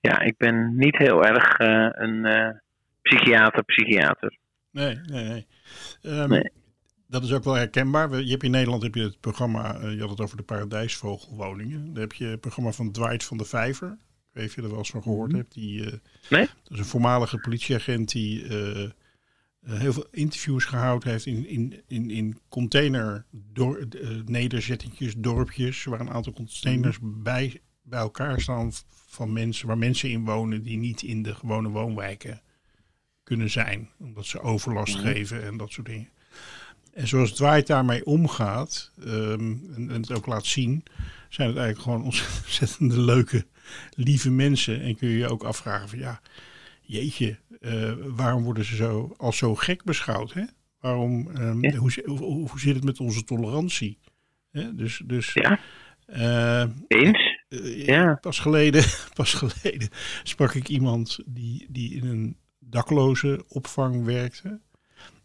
[0.00, 1.58] ja, ik ben niet heel erg
[1.98, 2.26] een
[3.02, 4.36] psychiater, psychiater.
[4.70, 5.46] Nee, nee, nee.
[6.02, 6.50] Ehm, Nee.
[7.08, 8.10] Dat is ook wel herkenbaar.
[8.20, 11.92] Je hebt in Nederland heb je het programma, je had het over de paradijsvogelwoningen.
[11.92, 13.98] Dan heb je het programma van Dwight van de Vijver.
[14.32, 15.54] Ik weet niet of je er wel eens van gehoord hebt.
[15.54, 16.46] Die, eh, Nee?
[16.62, 18.90] Dat is een voormalige politieagent die eh, eh,
[19.62, 23.88] heel veel interviews gehouden heeft in, in, in, in container door,
[24.24, 28.72] nederzettingjes, dorpjes, waar een aantal containers bij, bij elkaar staan
[29.06, 32.42] van mensen, waar mensen in wonen die niet in de gewone woonwijken
[33.22, 33.88] kunnen zijn.
[33.98, 36.08] Omdat ze overlast geven en dat soort dingen.
[36.92, 40.82] En zoals Dwight daarmee omgaat ehm, en, en het ook laat zien,
[41.28, 43.46] zijn het eigenlijk gewoon ontzettende leuke,
[43.94, 44.80] lieve mensen.
[44.80, 46.20] En kun je je ook afvragen van ja,
[46.82, 50.32] jeetje, eh, waarom worden ze zo als zo gek beschouwd?
[50.32, 50.42] Hè?
[50.80, 51.74] Waarom, ehm, Ja.
[51.76, 53.98] hoe, zi- hoe, hoe zit het met onze tolerantie?
[54.50, 55.58] Hè, dus dus Ja.
[56.06, 57.38] eh, Eens?
[57.48, 58.14] eh, Ja.
[58.20, 58.84] pas, geleden,
[59.14, 59.88] pas geleden
[60.22, 64.60] sprak ik iemand die, die in een dakloze opvang werkte.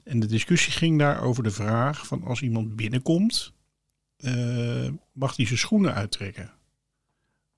[0.03, 3.53] En de discussie ging daar over de vraag van als iemand binnenkomt,
[4.17, 6.51] eh, mag hij zijn schoenen uittrekken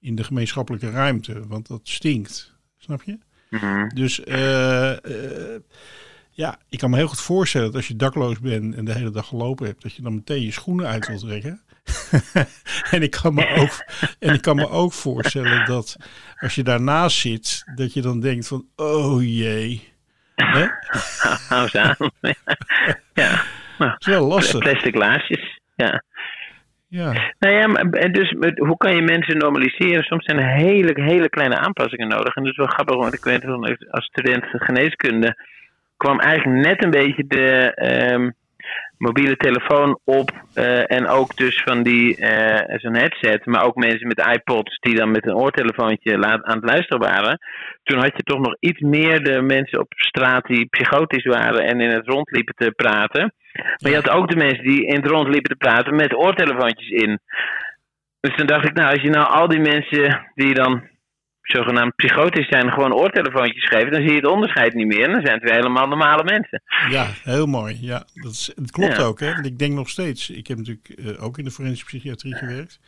[0.02, 2.54] in de gemeenschappelijke ruimte, want dat stinkt.
[2.78, 3.18] Snap je?
[3.50, 3.88] Mhm.
[3.88, 5.62] Dus eh, eh,
[6.30, 9.12] ja, ik kan me heel goed voorstellen dat als je dakloos bent en de hele
[9.12, 11.62] dag gelopen hebt, dat je dan meteen je schoenen uit wilt trekken.
[12.92, 13.86] en, ik kan me ook,
[14.20, 15.96] en ik kan me ook voorstellen dat
[16.40, 19.94] als je daarnaast zit, dat je dan denkt van, oh jee.
[20.36, 20.68] Hè?
[21.50, 21.96] Hou eens aan.
[23.14, 23.44] ja,
[23.78, 24.60] Het is wel lastig.
[24.60, 25.60] plastic laarsjes.
[25.76, 26.04] Ja.
[26.92, 30.04] Ja, Nou ja, maar, en dus met- hoe kan je mensen normaliseren?
[30.04, 32.36] Soms zijn er hele, hele kleine aanpassingen nodig.
[32.36, 35.36] En dat is wel grappig, want ik weet van als student geneeskunde
[35.98, 38.30] kwam eigenlijk net een beetje de ehm,
[39.00, 40.32] mobiele telefoon op.
[40.54, 43.46] eh, en ook dus van die eh, zo'n headset.
[43.46, 47.40] Maar ook mensen met iPods die dan met een oortelefoontje aan het luisteren waren.
[47.84, 51.82] Toen had je toch nog iets meer de mensen op straat die psychotisch waren en
[51.82, 53.34] in het rond liepen te praten.
[53.54, 56.90] Maar je had ook de mensen die in het rond liepen te praten met oortelefoontjes
[56.90, 57.20] in.
[58.20, 60.88] Dus toen dacht ik, nou, als je nou al die mensen die dan
[61.52, 65.04] zogenaamd psychotisch zijn, gewoon oortelefoontjes geeft, dan zie je het onderscheid niet meer.
[65.06, 66.62] En dan zijn het weer helemaal normale mensen.
[66.90, 67.78] ja heel mooi.
[67.82, 69.04] Ja, dat, is, klopt Ja.
[69.04, 69.20] ook.
[69.20, 69.34] Hè?
[69.34, 72.80] Want ik denk nog steeds, ik heb natuurlijk eh, ook in de forensische psychiatrie gewerkt.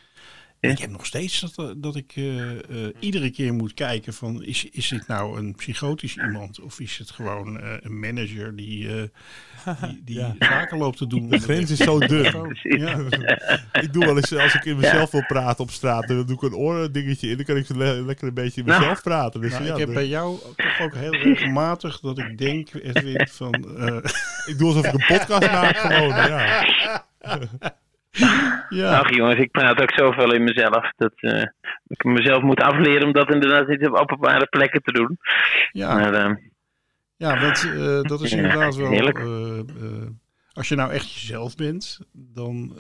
[0.62, 2.60] Ik heb nog steeds dat, dat ik eh, eh,
[3.00, 7.12] iedere keer moet kijken van is, is dit nou een psychotisch iemand of is het
[7.12, 10.36] gewoon eh, een manager die, eh, die, die Ja.
[10.40, 11.30] zaken loopt te doen.
[11.30, 12.56] De grens is zo dun.
[12.62, 12.98] Ja.
[13.82, 16.42] ik doe wel eens, als ik in mezelf wil praten op straat, dan doe ik
[16.42, 17.36] een oordingetje in.
[17.36, 18.80] Dan kan ik le- lekker een beetje in Nou.
[18.80, 19.42] mezelf praten.
[19.42, 22.74] Dus Nou, ja, ik heb de- bij jou toch ook heel regelmatig dat ik denk,
[22.74, 23.98] Edwin, van eh,
[24.46, 26.08] ik doe alsof ik een podcast maak gewoon.
[26.08, 26.66] Ja.
[28.70, 30.92] ja, Ach jongens, ik praat ook zoveel in mezelf.
[30.98, 31.44] Dat eh,
[31.88, 35.18] ik mezelf moet afleren om dat inderdaad niet op openbare plekken te doen.
[35.72, 36.36] ja, Maar eh,
[37.16, 40.06] ja, want eh, dat is Ja, inderdaad wel.
[40.54, 42.76] als je nou echt jezelf bent, dan,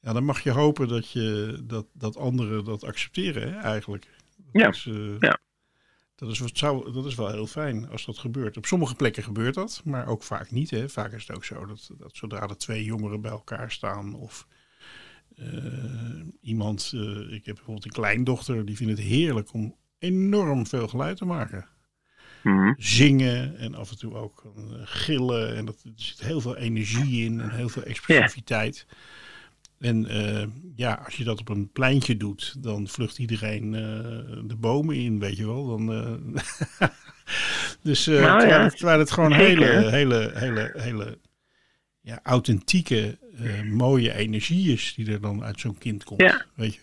[0.00, 4.06] ja, dan mag je hopen dat, je, dat, dat anderen dat accepteren, hè, eigenlijk.
[4.36, 4.88] Dat Ja, Is,
[5.18, 5.38] ja.
[6.16, 8.56] Dat is, wat zou, dat is wel heel fijn als dat gebeurt.
[8.56, 10.70] Op sommige plekken gebeurt dat, maar ook vaak niet.
[10.70, 10.88] Hè.
[10.88, 14.46] Vaak is het ook zo dat, dat zodra er twee jongeren bij elkaar staan of
[15.36, 15.46] eh,
[16.40, 16.92] iemand...
[16.94, 21.24] eh, ik heb bijvoorbeeld een kleindochter, die vindt het heerlijk om enorm veel geluid te
[21.24, 21.66] maken.
[22.42, 22.72] mhm.
[22.76, 25.56] Zingen en af en toe ook eh, gillen.
[25.56, 28.86] En dat, er zit heel veel energie in en heel veel expressiviteit.
[29.80, 30.46] En eh,
[30.76, 33.80] ja, als je dat op een pleintje doet, dan vlucht iedereen eh,
[34.44, 35.66] de bomen in, weet je wel.
[35.66, 36.88] Dan, eh,
[37.82, 41.18] dus Nou, terwijl, het, terwijl het gewoon Zeker, hele, hele, hele, hele
[42.00, 43.18] ja, authentieke,
[43.64, 46.20] mooie energie is die er dan uit zo'n kind komt.
[46.20, 46.44] Ja.
[46.54, 46.80] Weet je?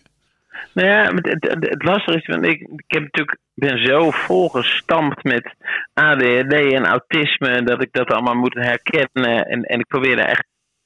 [0.72, 5.54] Nou ja, het, het, lastige is, want ik, ik heb natuurlijk, ben zo volgestampt met
[5.92, 9.46] ADHD en autisme, dat ik dat allemaal moet herkennen.
[9.46, 10.44] En, en ik probeer er echt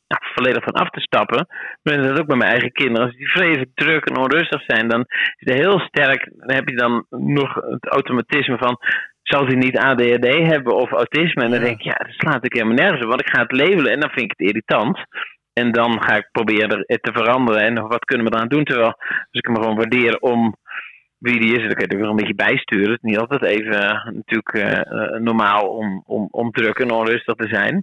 [0.08, 1.46] ja, volledig van af te stappen.
[1.82, 3.06] Maar dat is ook bij mijn eigen kinderen.
[3.06, 5.00] Als die vreselijk druk en onrustig zijn, dan
[5.36, 6.30] is het heel sterk.
[6.36, 8.78] Dan heb je dan nog het automatisme van.
[9.22, 11.44] Zal hij niet ADHD hebben of autisme?
[11.44, 13.08] En dan denk ik, ja, dat slaat ik helemaal nergens op.
[13.08, 14.98] Want ik ga het labelen en dan vind ik het irritant.
[15.52, 17.62] En dan ga ik proberen het te veranderen.
[17.62, 18.64] En wat kunnen we eraan doen?
[18.64, 20.56] Terwijl, als ik hem gewoon waardeer om
[21.18, 22.90] wie die is, dan kan je er wel een beetje bijsturen.
[22.90, 26.90] Het is niet altijd even eh, natuurlijk eh, eh, normaal om, om, om druk en
[26.90, 27.82] onrustig te zijn.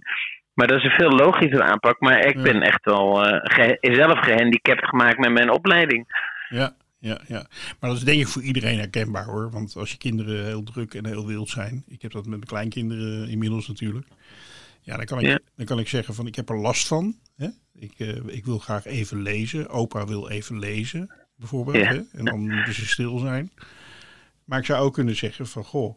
[0.56, 2.00] Maar dat is een veel logischer aanpak.
[2.00, 2.42] Maar ik Ja.
[2.42, 6.06] ben echt wel eh, ge- zelf gehandicapt gemaakt met mijn opleiding.
[6.48, 7.46] Ja, ja, ja.
[7.80, 9.50] Maar dat is denk ik voor iedereen herkenbaar hoor.
[9.50, 11.84] Want als je kinderen heel druk en heel wild zijn.
[11.88, 14.06] Ik heb dat met mijn kleinkinderen inmiddels natuurlijk.
[14.80, 15.38] Ja, dan kan ik, Ja.
[15.56, 17.14] dan kan ik zeggen van ik heb er last van.
[17.36, 17.48] Hè?
[17.74, 19.68] Ik, eh, ik wil graag even lezen.
[19.68, 21.76] Opa wil even lezen bijvoorbeeld.
[21.76, 21.88] Ja.
[21.92, 22.00] Hè?
[22.12, 23.50] En dan moeten ze stil zijn.
[24.44, 25.96] Maar ik zou ook kunnen zeggen van goh.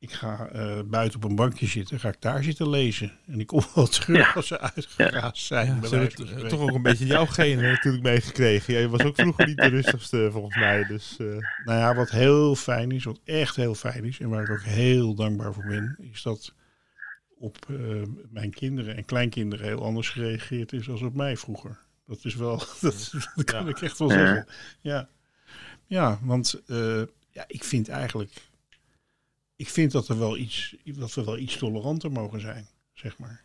[0.00, 3.12] Ik ga eh, buiten op een bankje zitten, ga ik daar zitten lezen.
[3.26, 4.32] En ik kom wel terug Ja.
[4.32, 5.78] als ze uitgeraasd zijn.
[5.82, 8.74] Ja, ze hebben toch ook een beetje jouw genen natuurlijk meegekregen.
[8.74, 10.84] Jij was ook vroeger niet de rustigste volgens mij.
[10.84, 11.26] Dus, eh,
[11.64, 14.62] Nou ja, wat heel fijn is, wat echt heel fijn is en waar ik ook
[14.62, 16.54] heel dankbaar voor ben, is dat
[17.38, 17.76] op eh,
[18.30, 21.78] mijn kinderen en kleinkinderen heel anders gereageerd is als op mij vroeger.
[22.06, 23.70] Dat is wel, dat, dat kan Ja.
[23.70, 24.46] ik echt wel zeggen.
[24.80, 25.08] Ja,
[25.86, 28.47] ja want eh, ja, ik vind eigenlijk,
[29.58, 33.40] ik vind dat, er wel iets, dat we wel iets toleranter mogen zijn, zeg maar.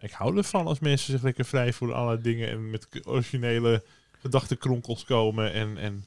[0.00, 3.82] ik hou ervan als mensen zich lekker vrij voelen allerlei dingen en met originele
[4.18, 5.52] gedachtenkronkels komen.
[5.52, 6.04] En, en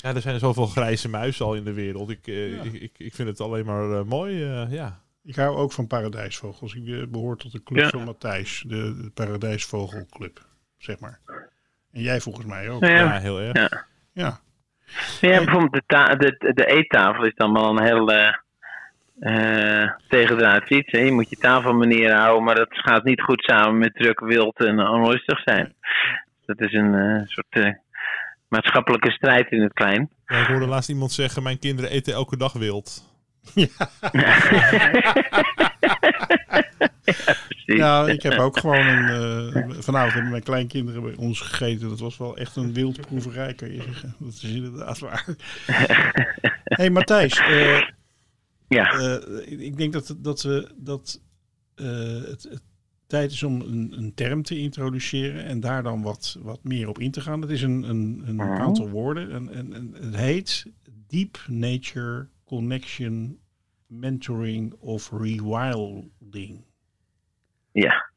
[0.00, 2.10] ja, er zijn zoveel grijze muizen al in de wereld.
[2.10, 2.62] Ik, eh, Ja.
[2.62, 4.44] ik, ik, ik vind het alleen maar eh, mooi.
[4.44, 5.02] eh, ja.
[5.24, 6.74] Ik hou ook van paradijsvogels.
[6.74, 7.88] Ik eh, behoor tot de club Ja.
[7.90, 10.46] van Matthijs, de, de paradijsvogelclub,
[10.78, 11.20] zeg maar.
[11.92, 12.82] En jij volgens mij ook.
[12.84, 12.88] Ja.
[12.88, 13.56] Ja, heel erg.
[13.56, 13.86] Ja.
[14.12, 14.40] Ja,
[15.20, 18.06] Ja, bijvoorbeeld de, de, de eettafel is dan wel een heel
[19.20, 20.90] eh eh, tegendraad iets.
[20.90, 20.98] Hè.
[20.98, 24.88] Je moet je tafelmanier houden, maar dat gaat niet goed samen met druk, wild en
[24.88, 25.74] onrustig zijn.
[26.46, 27.72] Dat is een eh, soort eh,
[28.48, 30.10] maatschappelijke strijd in het klein.
[30.26, 33.12] Ja, ik hoorde laatst iemand zeggen, mijn kinderen eten elke dag wild.
[37.66, 39.08] Ja ik heb ook gewoon een...
[39.54, 41.88] eh, vanavond hebben mijn kleinkinderen bij ons gegeten.
[41.88, 44.14] Dat was wel echt een wildproeverij, kan je zeggen.
[44.18, 45.24] Dat is inderdaad waar.
[46.78, 47.38] hey, Matthijs.
[47.38, 47.82] eh,
[48.68, 51.20] Ja, Eh, ik- denk dat, dat we dat
[51.74, 51.86] eh,
[52.22, 52.62] het, het
[53.06, 56.98] tijd is om een, een term te introduceren en daar dan wat, wat meer op
[56.98, 57.40] in te gaan.
[57.40, 59.30] Het is een, een, een aantal woorden.
[59.32, 60.66] En, en, en het heet
[61.06, 63.38] Deep Nature Connection
[63.86, 66.64] Mentoring of Rewilding.
[67.72, 68.12] ja.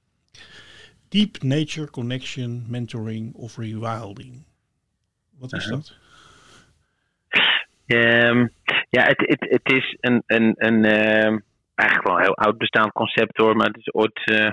[1.10, 4.44] Deep Nature Connection Mentoring of Rewilding.
[5.38, 5.74] Wat is Mhm.
[5.76, 5.96] dat?
[7.88, 8.48] Ehm,
[8.90, 11.38] ja, het, het, het is een, een, een ehm,
[11.76, 14.52] eigenlijk wel een heel oud bestaand concept hoor, maar het is ooit, eh,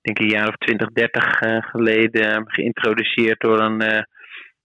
[0.00, 4.02] denk ik, een jaar of 20, 30 eh, geleden geïntroduceerd door een eh,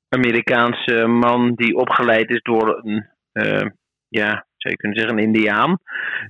[0.09, 3.67] Amerikaanse man die opgeleid is door een, eh,
[4.07, 5.77] ja, zou je kunnen zeggen, een Indiaan.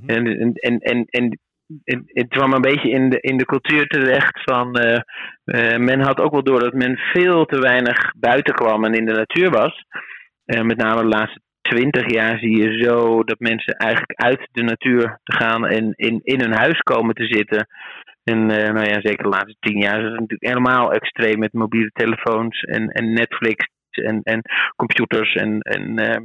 [0.05, 1.39] En, en, en, en, en
[2.05, 4.71] het, kwam een beetje in de, in de cultuur terecht van.
[5.85, 9.13] men had ook wel door dat men veel te weinig buiten kwam en in de
[9.13, 9.85] natuur was.
[10.51, 14.63] Eh, met name de laatste twintig jaar zie je zo dat mensen eigenlijk uit de
[14.63, 17.67] natuur te gaan en in, in hun huis komen te zitten.
[18.23, 21.53] En eh, nou ja, zeker de laatste tien jaar is het natuurlijk helemaal extreem met
[21.53, 24.41] mobiele telefoons en, en Netflix en, en
[24.75, 25.33] computers.
[25.33, 26.21] En, en, eh,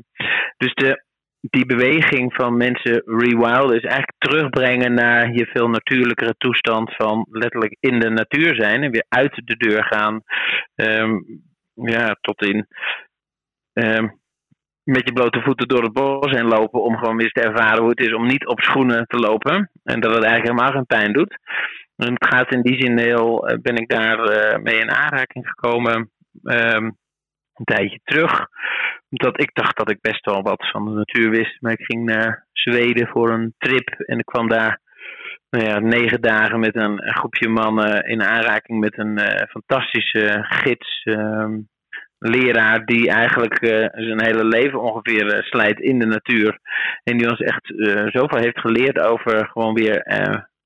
[0.57, 1.05] dus de,
[1.41, 7.77] die beweging van mensen rewilden is eigenlijk terugbrengen naar je veel natuurlijkere toestand van letterlijk
[7.81, 10.23] in de natuur zijn en weer uit de deur gaan.
[10.75, 11.19] Ehm,
[11.75, 12.67] ja, tot in
[13.73, 14.09] ehm,
[14.87, 17.91] met je blote voeten door het bos heen lopen om gewoon eens te ervaren hoe
[17.91, 19.71] het is om niet op schoenen te lopen.
[19.85, 21.39] En dat het eigenlijk helemaal geen pijn doet.
[21.97, 25.49] En het gaat in die zin heel, eh, ben ik daar eh, mee in aanraking
[25.49, 26.11] gekomen
[26.45, 26.85] ehm,
[27.55, 28.47] een tijdje terug.
[29.11, 31.61] Omdat ik dacht dat ik best wel wat van de natuur wist.
[31.61, 34.81] Maar ik ging naar Zweden voor een trip en ik kwam daar
[35.51, 40.39] nou ja, negen dagen met een, een groepje mannen in aanraking met een eh, fantastische
[40.49, 41.03] gids.
[41.05, 41.59] ehm,
[42.19, 46.59] leraar die eigenlijk eh, zijn hele leven ongeveer eh, slijt in de natuur.
[47.05, 50.05] En die ons echt eh, zoveel heeft geleerd over gewoon weer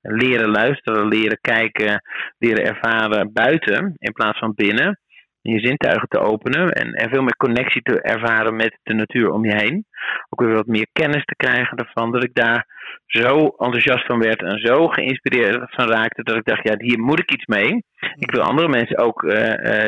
[0.01, 2.01] leren luisteren, leren kijken,
[2.37, 4.99] leren ervaren buiten in plaats van binnen.
[5.41, 9.31] En je zintuigen te openen en, en veel meer connectie te ervaren met de natuur
[9.31, 9.85] om je heen.
[10.29, 12.11] Ook weer wat meer kennis te krijgen ervan.
[12.11, 12.65] Dat ik daar
[13.05, 16.23] zo enthousiast van werd en zo geïnspireerd van raakte.
[16.23, 17.83] Dat ik dacht, ja, hier moet ik iets mee.
[18.15, 19.21] Ik wil andere mensen ook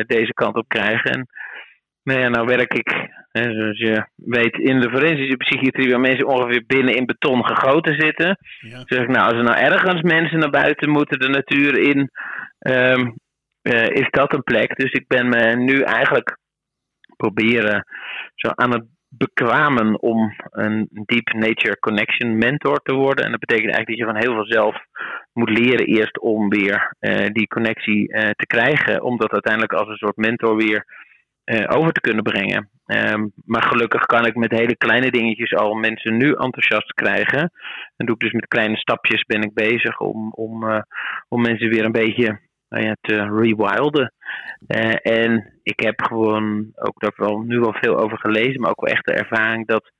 [0.06, 1.10] deze kant op krijgen.
[1.10, 1.28] En
[2.04, 6.64] nou ja, nou werk ik, zoals je weet, in de forensische psychiatrie waar mensen ongeveer
[6.66, 8.38] binnen in beton gegoten zitten.
[8.60, 8.82] Ja.
[8.84, 12.10] Zeg ik, nou, als er nou ergens mensen naar buiten moeten, de natuur in,
[12.58, 13.10] ehm,
[13.62, 14.76] eh, is dat een plek.
[14.76, 16.38] Dus ik ben me nu eigenlijk
[17.16, 17.84] proberen
[18.34, 23.24] zo aan het bekwamen om een Deep Nature Connection mentor te worden.
[23.24, 24.76] En dat betekent eigenlijk dat je van heel veel zelf
[25.32, 29.02] moet leren eerst om weer eh, die connectie eh, te krijgen.
[29.02, 30.84] Om dat uiteindelijk als een soort mentor weer
[31.66, 32.68] over te kunnen brengen.
[32.86, 37.50] Ehm, maar gelukkig kan ik met hele kleine dingetjes al mensen nu enthousiast krijgen.
[37.96, 40.82] En doe ik dus met kleine stapjes ben ik bezig om, om, eh,
[41.28, 44.12] om mensen weer een beetje nou te rewilden.
[44.66, 48.86] Eh, en ik heb gewoon ook daar wel nu wel veel over gelezen, maar ook
[48.86, 49.92] wel echt de ervaring dat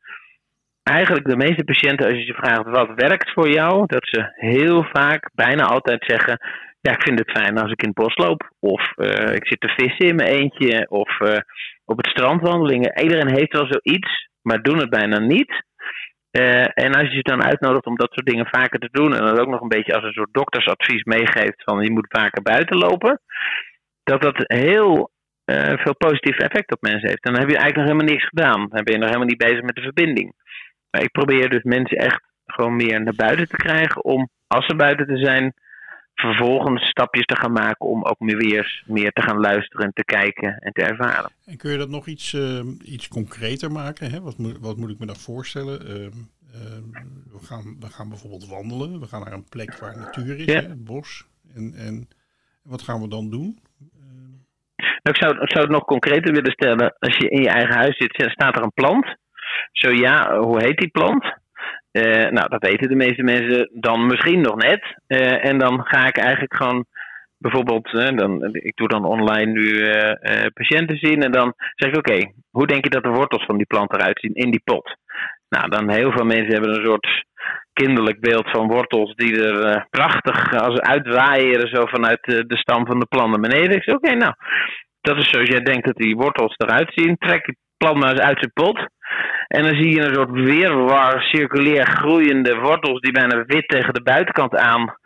[0.83, 4.85] eigenlijk de meeste patiënten, als je ze vraagt wat werkt voor jou, dat ze heel
[4.93, 6.39] vaak, bijna altijd zeggen:
[6.87, 8.51] Ja, ik vind het fijn als ik in het bos loop.
[8.59, 10.87] Of eh, ik zit te vissen in mijn eentje.
[10.91, 11.41] Of eh,
[11.85, 13.01] op het strand wandelingen.
[13.03, 15.65] Iedereen heeft wel zoiets, maar doen het bijna niet.
[16.31, 19.25] Eh, en als je ze dan uitnodigt om dat soort dingen vaker te doen, en
[19.25, 22.77] dat ook nog een beetje als een soort doktersadvies meegeeft van je moet vaker buiten
[22.77, 23.21] lopen,
[24.03, 25.11] dat dat heel
[25.85, 27.23] veel positief effect op mensen heeft.
[27.23, 28.69] Dan heb je eigenlijk nog helemaal niks gedaan.
[28.69, 30.33] Dan ben je nog helemaal niet bezig met de verbinding.
[30.91, 34.77] Maar ik probeer dus mensen echt gewoon meer naar buiten te krijgen om, als ze
[34.77, 35.55] buiten te zijn,
[36.15, 40.05] vervolgens stapjes te gaan maken om ook meer weer meer te gaan luisteren en te
[40.05, 41.31] kijken en te ervaren.
[41.47, 44.11] En kun je dat nog iets, eh, iets concreter maken?
[44.11, 44.21] Hè?
[44.21, 45.81] Wat, moet, wat moet ik me dan voorstellen?
[45.81, 46.13] Ehm,
[46.53, 49.01] ehm, we, gaan, we gaan bijvoorbeeld wandelen.
[49.01, 50.61] We gaan naar een plek waar natuur is, Ja.
[50.61, 51.25] hè, het bos.
[51.55, 52.09] En, en
[52.63, 53.59] wat gaan we dan doen?
[55.03, 56.97] Nou, ik, zou, ik zou het nog concreter willen stellen.
[56.99, 59.17] Als je in je eigen huis zit, staat er een plant.
[59.73, 61.25] Zo ja, hoe heet die plant?
[61.95, 64.97] Eh, nou, dat weten de meeste mensen dan misschien nog net.
[65.07, 66.87] Eh, en dan ga ik eigenlijk gewoon
[67.39, 71.23] bijvoorbeeld, dan, ik doe dan online nu eh, patiënten zien.
[71.23, 74.21] En dan zeg ik, oké, hoe denk je dat de wortels van die plant eruit
[74.21, 74.97] zien in die pot?
[75.49, 77.25] Nou, dan heel veel mensen hebben een soort
[77.73, 83.07] kinderlijk beeld van wortels die er prachtig als uitwaaien zo vanuit de stam van de
[83.07, 83.77] plant naar beneden.
[83.77, 84.35] Ik zeg, oké, nou,
[85.01, 87.17] dat is zoals jij denkt dat die wortels eruit zien.
[87.19, 88.87] Trek die plant maar eens uit zijn pot.
[89.49, 94.03] En dan zie je een soort weerwar, circulair groeiende wortels die bijna wit tegen de
[94.03, 94.97] buitenkant aan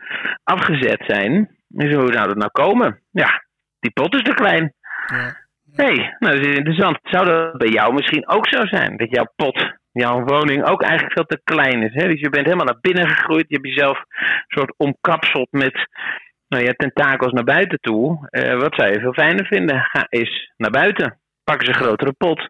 [0.44, 1.56] afgezet zijn.
[1.76, 3.02] En zo, hoe zou dat nou komen?
[3.10, 3.44] Ja,
[3.78, 4.74] die pot is te klein.
[5.06, 5.36] Ja.
[5.72, 6.98] hey, nou dat is interessant.
[7.02, 8.96] Zou dat bij jou misschien ook zo zijn?
[8.96, 11.94] Dat jouw pot, jouw woning ook eigenlijk veel te klein is.
[11.94, 12.08] Hè?
[12.08, 13.44] Dus je bent helemaal naar binnen gegroeid.
[13.48, 15.88] Je hebt jezelf een soort omkapseld met
[16.48, 18.28] nou, je tentakels naar buiten toe.
[18.30, 19.80] Uh, wat zou je veel fijner vinden?
[19.80, 21.20] Ga eens naar buiten.
[21.44, 22.48] Pak eens een grotere pot.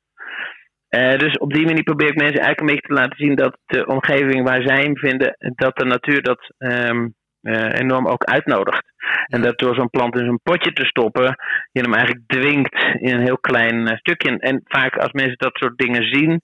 [0.91, 3.59] Uh, dus op die manier probeer ik mensen eigenlijk een beetje te laten zien dat
[3.67, 8.93] de omgeving waar zij hem vinden, dat de natuur dat um, uh, enorm ook uitnodigt.
[9.27, 11.37] En dat door zo'n plant in zo'n potje te stoppen,
[11.73, 14.39] je hem eigenlijk dwingt in een heel klein uh, stukje.
[14.39, 16.41] En vaak als mensen dat soort dingen zien,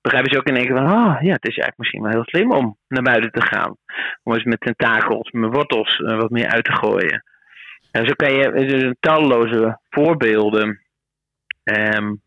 [0.00, 2.24] begrijpen ze ook in één keer van, oh ja, het is eigenlijk misschien wel heel
[2.24, 3.76] slim om naar buiten te gaan.
[4.22, 7.22] Om eens met tentakels, met wortels wat meer uit te gooien.
[7.92, 10.80] En zo kan je, er zijn talloze voorbeelden.
[11.64, 12.22] Um,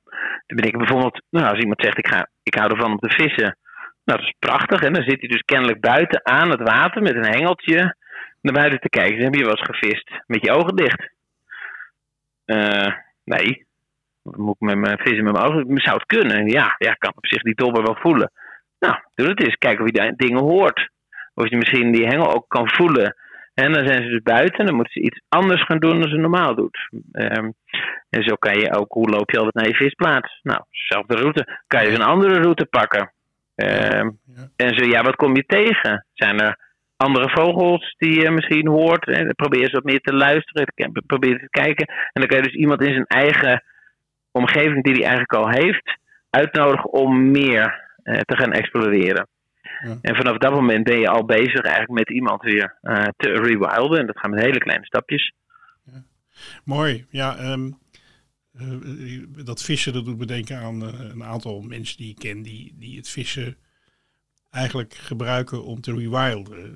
[0.48, 3.10] dan ben ik bijvoorbeeld, nou, als iemand zegt ik, ga, ik hou ervan om te
[3.10, 3.58] vissen.
[4.04, 4.82] Nou, dat is prachtig.
[4.82, 7.96] En dan zit hij dus kennelijk buiten aan het water met een hengeltje
[8.42, 9.16] naar buiten te kijken.
[9.16, 11.12] Dan heb je wel eens gevist met je ogen dicht.
[12.46, 13.66] Uh, nee.
[14.24, 15.78] moet ik met mijn vissen met mijn ogen?
[15.78, 16.48] Zou het kunnen?
[16.48, 18.32] Ja, ja, kan op zich die dobber wel voelen.
[18.80, 19.56] Nou, doe het eens.
[19.56, 20.90] Kijk of je dingen hoort.
[21.34, 23.16] Of je misschien die hengel ook kan voelen.
[23.54, 26.10] En dan zijn ze dus buiten en dan moeten ze iets anders gaan doen dan
[26.10, 26.90] ze normaal doet.
[27.12, 27.54] Um,
[28.10, 30.40] en zo kan je ook, hoe loop je altijd naar je visplaats?
[30.44, 31.60] Nou, dezelfde route.
[31.68, 33.14] Kan je een andere route pakken?
[33.56, 34.20] Um,
[34.56, 36.06] En zo, ja, wat kom je tegen?
[36.14, 36.58] Zijn er
[36.98, 39.08] andere vogels die je misschien hoort?
[39.08, 40.74] En probeer eens wat meer te luisteren,
[41.06, 41.86] probeer te kijken.
[41.88, 43.64] En dan kan je dus iemand in zijn eigen
[44.32, 45.98] omgeving, die hij eigenlijk al heeft,
[46.30, 49.28] uitnodigen om meer uh, te gaan exploreren.
[50.02, 54.00] En vanaf dat moment ben je al bezig eigenlijk met iemand weer uh, te rewilden.
[54.00, 55.34] En dat gaat met hele kleine stapjes.
[55.84, 56.04] Ja.
[56.64, 57.06] Mooi.
[57.10, 57.78] Ja, um,
[58.62, 62.42] uh, dat vissen, dat doet me denken aan uh, een aantal mensen die ik ken
[62.42, 63.58] die, die het vissen
[64.50, 66.76] eigenlijk gebruiken om te rewilden.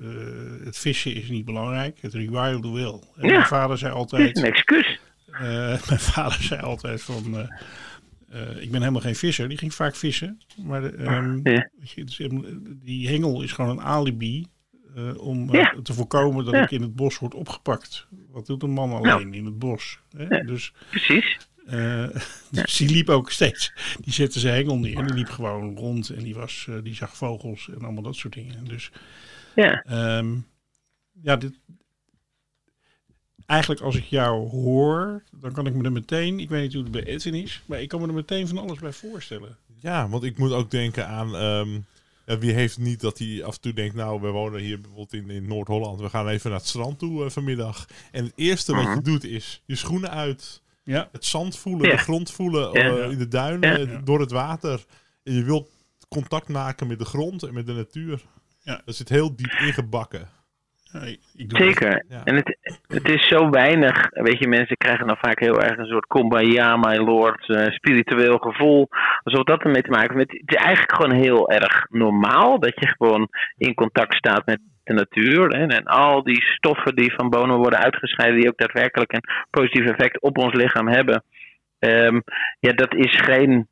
[0.64, 2.70] het vissen is niet belangrijk, het rewilden.
[3.16, 3.32] En ja.
[3.32, 4.36] Mijn vader zei altijd...
[4.38, 4.98] Een excuus.
[5.88, 7.48] mijn vader zei altijd van
[8.36, 9.48] uh, ik ben helemaal geen visser.
[9.48, 10.40] Die ging vaak vissen.
[10.56, 11.70] Maar um, ja.
[12.82, 14.46] die hengel is gewoon een alibi
[14.96, 16.62] uh, om uh, te voorkomen dat ja.
[16.62, 18.06] ik in het bos word opgepakt.
[18.30, 19.98] Wat doet een man alleen in het bos?
[20.16, 20.44] Hè?
[20.44, 21.36] Dus, Precies.
[22.50, 23.72] dus die liep ook steeds.
[24.00, 26.10] Die zette zijn hengel neer en die liep gewoon rond.
[26.10, 28.64] En die, was, die zag vogels en allemaal dat soort dingen.
[28.64, 28.90] Dus
[29.54, 29.84] ja,
[30.18, 30.46] um,
[31.22, 31.60] ja dit,
[33.46, 36.82] eigenlijk als ik jou hoor, dan kan ik me er meteen, ik weet niet hoe
[36.82, 39.56] het bij Edwin is, maar ik kan me er meteen van alles bij voorstellen.
[39.80, 41.84] Ja, want ik moet ook denken aan, um,
[42.26, 45.12] ja, wie heeft niet dat hij af en toe denkt, nou, we wonen hier bijvoorbeeld
[45.12, 47.86] in, in Noord-Holland, we gaan even naar het strand toe uh, vanmiddag.
[48.12, 49.02] En het eerste wat je Mhm.
[49.02, 51.96] doet is je schoenen uit, Ja, het zand voelen, Ja.
[51.96, 52.96] de grond voelen Ja.
[52.98, 54.00] eh, in de duinen, Ja.
[54.04, 54.84] door het water.
[55.22, 55.68] En je wilt
[56.08, 58.22] contact maken met de grond en met de natuur.
[58.62, 58.82] Ja.
[58.84, 60.28] Dat zit heel diep ingebakken.
[61.04, 62.04] Ik, doe Zeker.
[62.08, 62.20] Ja.
[62.24, 64.08] En het, het is zo weinig.
[64.10, 68.38] Weet je, mensen krijgen dan vaak heel erg een soort kumbaya, my lord, eh, spiritueel
[68.38, 68.88] gevoel.
[69.22, 70.30] Alsof dat ermee te maken heeft.
[70.30, 74.92] Het is eigenlijk gewoon heel erg normaal dat je gewoon in contact staat met de
[74.92, 75.48] natuur.
[75.48, 79.86] Hè, en al die stoffen die van bomen worden uitgescheiden, die ook daadwerkelijk een positief
[79.86, 81.24] effect op ons lichaam hebben.
[81.78, 82.20] Ehm,
[82.60, 83.68] ja, dat is geen.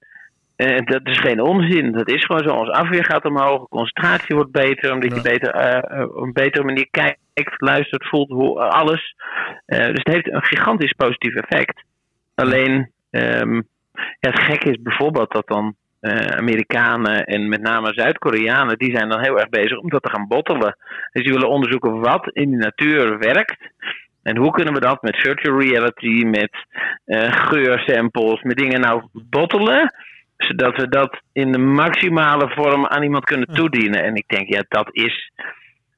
[0.57, 1.93] Eh, dat is geen onzin.
[1.93, 2.55] Dat is gewoon zo.
[2.55, 5.17] Ons afweer gaat omhoog, concentratie wordt beter, omdat Ja.
[5.17, 7.19] je beter, eh, eh, op een betere manier kijkt,
[7.57, 9.15] luistert, voelt, hoe, alles.
[9.67, 11.83] Dus het heeft een gigantisch positief effect.
[12.35, 13.55] Alleen, ehm,
[13.95, 15.75] ja, het gekke is bijvoorbeeld dat dan
[16.37, 20.29] Amerikanen en met name Zuid-Koreanen, die zijn dan heel erg bezig om dat te gaan
[20.29, 20.77] bottelen.
[21.13, 23.57] Dus die willen onderzoeken wat in de natuur werkt.
[24.23, 26.67] En hoe kunnen we dat met virtual reality, met
[27.35, 29.95] geursamples, met dingen nou bottelen,
[30.37, 34.03] zodat we dat in de maximale vorm aan iemand kunnen toedienen.
[34.05, 35.32] En ik denk, ja, dat is,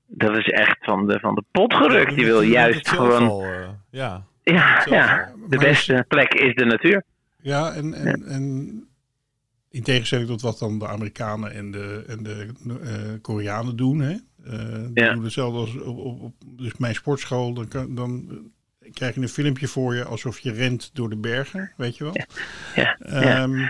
[0.06, 2.14] dat is echt van de, van de pot gerukt.
[2.14, 4.24] Die wil Je doet juist gewoon, al, eh, ja.
[4.42, 7.02] ja, de is- beste plek is de natuur.
[7.42, 8.84] Ja, en, en, en
[9.70, 14.10] in tegenstelling tot wat dan de Amerikanen en de, en de eh, Koreanen doen, hè?
[14.44, 15.12] Eh, die Ja.
[15.12, 17.54] doen hetzelfde als op, op, op dus mijn sportschool.
[17.54, 18.38] Dan, kan, dan
[18.92, 22.14] krijg je een filmpje voor je alsof je rent door de bergen, weet je wel.
[22.14, 22.26] Ja,
[22.74, 22.96] ja.
[23.42, 23.66] Ehm,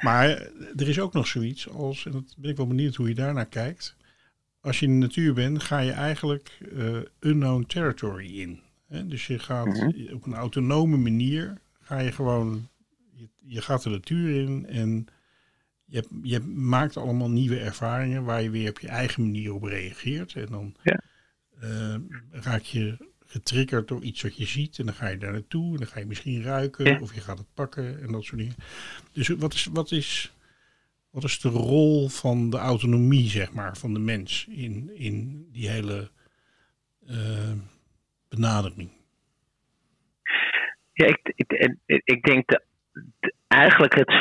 [0.00, 0.28] Maar
[0.76, 3.46] er is ook nog zoiets als, en dat ben ik wel benieuwd hoe je daarnaar
[3.46, 3.96] kijkt,
[4.60, 8.60] als je in de natuur bent, ga je eigenlijk uh, unknown territory in.
[8.88, 9.06] Hè?
[9.06, 10.12] Dus je gaat Mhm.
[10.14, 12.68] op een autonome manier, ga je gewoon,
[13.14, 15.06] je, je gaat de natuur in en
[15.84, 20.34] je, je maakt allemaal nieuwe ervaringen waar je weer op je eigen manier op reageert.
[20.34, 21.00] En dan Ja.
[21.60, 21.94] eh,
[22.30, 22.96] raak je
[23.34, 25.98] getriggerd door iets wat je ziet en dan ga je daar naartoe en dan ga
[26.00, 26.98] je misschien ruiken Ja.
[27.00, 28.54] of je gaat het pakken en dat soort dingen.
[29.12, 30.32] Dus wat is, wat is,
[31.10, 35.68] wat is de rol van de autonomie, zeg maar, van de mens in, in die
[35.68, 36.10] hele
[37.06, 37.52] eh,
[38.28, 38.90] benadering?
[40.92, 42.64] Ja, ik, ik, ik, denk de-
[43.48, 44.12] eigenlijk het,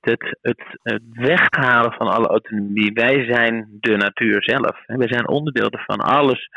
[0.00, 2.92] het, het, het weghalen van alle autonomie.
[2.92, 4.86] Wij zijn de natuur zelf.
[4.86, 5.98] Wij zijn onderdeel ervan.
[6.00, 6.48] Alles,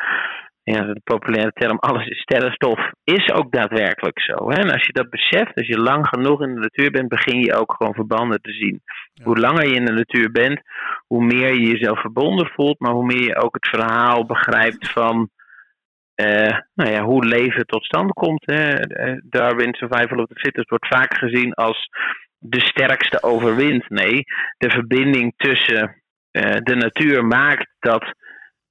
[0.74, 4.50] ja, de populaire term, alles is sterrenstof, is ook daadwerkelijk zo.
[4.50, 4.56] Hè?
[4.62, 7.56] En als je dat beseft, als je lang genoeg in de natuur bent, begin je
[7.56, 8.82] ook gewoon verbanden te zien.
[9.14, 9.24] Ja.
[9.24, 10.62] Hoe langer je in de natuur bent,
[11.08, 15.30] hoe meer je jezelf verbonden voelt, maar hoe meer je ook het verhaal begrijpt van
[16.16, 18.46] eh, nou ja, hoe leven tot stand komt.
[18.46, 18.70] Hè.
[18.70, 21.90] Eh, Darwin Survival of the Fittest wordt vaak gezien als
[22.38, 23.90] de sterkste overwint.
[23.90, 24.24] Nee,
[24.58, 26.02] de verbinding tussen
[26.32, 28.14] eh, de natuur maakt dat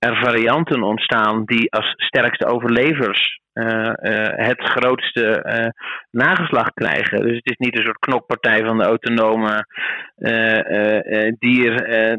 [0.04, 5.68] er varianten ontstaan die als sterkste overlevers eh, eh, het grootste eh,
[6.10, 7.20] nageslacht krijgen.
[7.20, 9.66] Dus het is niet een soort knokpartij van de autonome
[11.38, 11.72] dier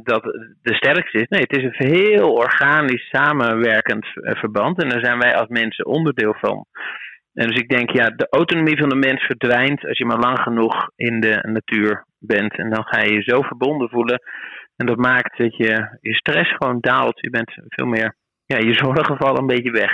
[0.04, 0.24] dat
[0.62, 1.28] de sterkste is.
[1.28, 6.36] Nee, het is een heel organisch samenwerkend verband en daar zijn wij als mensen onderdeel
[6.40, 6.66] van.
[7.34, 10.40] En dus ik denk, ja, de autonomie van de mens verdwijnt als je maar lang
[10.40, 12.58] genoeg in de natuur bent.
[12.58, 14.22] En dan ga je je zo verbonden voelen.
[14.76, 17.20] En dat maakt dat je je stress gewoon daalt.
[17.20, 18.16] Je bent veel meer,
[18.46, 19.92] ja, je zorgen vallen een beetje weg.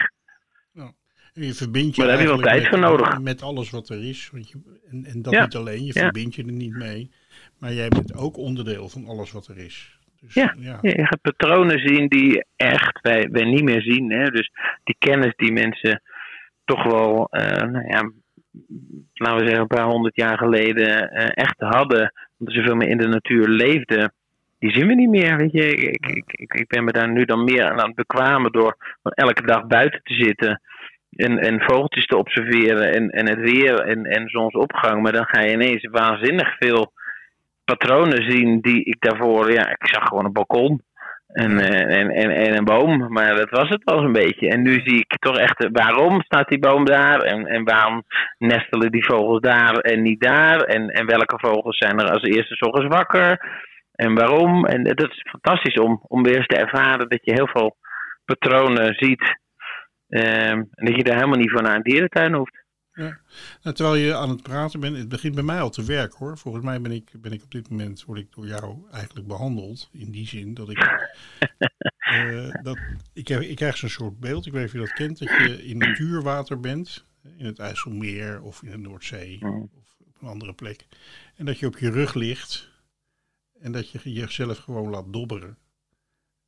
[1.34, 3.20] En je verbindt je Maar daar heb je wel tijd met, voor nodig.
[3.20, 4.30] met alles wat er is.
[4.32, 5.44] Want je, en, en dat Ja.
[5.44, 6.02] niet alleen, je Ja.
[6.02, 7.12] verbindt je er niet mee.
[7.60, 10.00] Maar jij bent ook onderdeel van alles wat er is.
[10.20, 10.54] Dus, Ja.
[10.58, 10.78] ja.
[10.82, 14.12] Ja, je gaat patronen zien die echt wij, wij niet meer zien.
[14.12, 14.24] Hè?
[14.26, 14.52] Dus
[14.84, 16.02] die kennis die mensen
[16.66, 18.12] toch wel, eh, nou ja,
[19.14, 22.14] laten we zeggen, een paar honderd jaar geleden eh, echt hadden.
[22.38, 24.14] Omdat ze veel meer in de natuur leefden.
[24.62, 25.38] Die zien we niet meer.
[25.38, 25.74] Weet je?
[25.74, 29.46] Ik, ik, ik, ik ben me daar nu dan meer aan het bekwamen door elke
[29.46, 30.62] dag buiten te zitten.
[31.12, 35.02] En, en vogeltjes te observeren en, en het weer en, en zonsopgang.
[35.02, 36.94] Maar dan ga je ineens waanzinnig veel
[37.64, 40.82] patronen zien die ik daarvoor, ja, ik zag gewoon een balkon
[41.28, 44.50] en, en, en, en een boom, maar dat was het wel een beetje.
[44.50, 48.04] En nu zie ik toch echt, waarom staat die boom daar en, en waarom
[48.38, 52.66] nestelen die vogels daar en niet daar en, en welke vogels zijn er als eerste
[52.66, 53.60] ochtends wakker
[54.02, 54.66] en waarom.
[54.66, 57.78] En dat is fantastisch om, om weer eens te ervaren dat je heel veel
[58.26, 59.38] patronen ziet
[60.08, 62.60] ehm, en dat je daar helemaal niet voor naar een dierentuin hoeft.
[62.94, 66.38] Nou, terwijl je aan het praten bent, het begint bij mij al te werken hoor.
[66.38, 69.90] Volgens mij ben ik, ben ik op dit moment, word ik door jou eigenlijk behandeld.
[69.94, 70.78] In die zin dat ik,
[71.98, 72.78] eh, dat,
[73.14, 75.30] ik, heb, ik krijg zo'n soort beeld, ik weet niet of je dat kent, dat
[75.30, 77.06] je in natuurwater bent.
[77.38, 79.56] In het IJsselmeer of in de Noordzee Mhm.
[79.56, 80.86] of op een andere plek.
[81.36, 82.71] En dat je op je rug ligt
[83.62, 85.58] en dat je jezelf gewoon laat dobberen.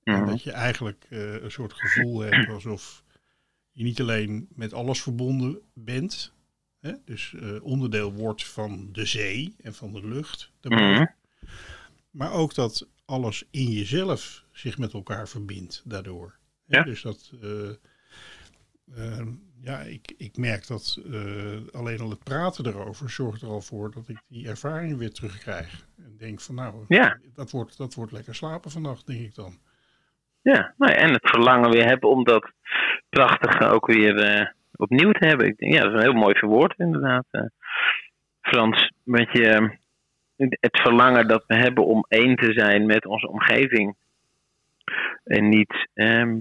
[0.03, 0.25] En Mhm.
[0.29, 3.03] dat je eigenlijk eh, een soort gevoel hebt alsof
[3.71, 6.33] je niet alleen met alles verbonden bent,
[6.79, 11.05] hè, dus eh, onderdeel wordt van de zee en van de lucht, Mhm.
[12.11, 16.37] maar ook dat alles in jezelf zich met elkaar verbindt daardoor.
[16.65, 16.83] Hè, Ja.
[16.83, 17.69] Dus dat, eh,
[18.95, 19.27] eh,
[19.63, 23.91] ja, ik, ik merk dat eh, alleen al het praten erover zorgt er al voor
[23.91, 25.85] dat ik die ervaring weer terugkrijg.
[25.97, 27.17] En denk van nou, Ja.
[27.35, 29.57] dat, wordt, dat wordt lekker slapen vannacht, denk ik dan.
[30.41, 32.51] Ja, nou ja, en het verlangen weer hebben om dat
[33.09, 35.47] prachtige ook weer eh, opnieuw te hebben.
[35.47, 37.41] Ik denk, ja, dat is een heel mooi verwoord inderdaad, eh,
[38.41, 38.91] Frans.
[39.03, 39.77] Met je,
[40.35, 43.95] het verlangen dat we hebben om één te zijn met onze omgeving.
[45.23, 46.39] En niet ehm,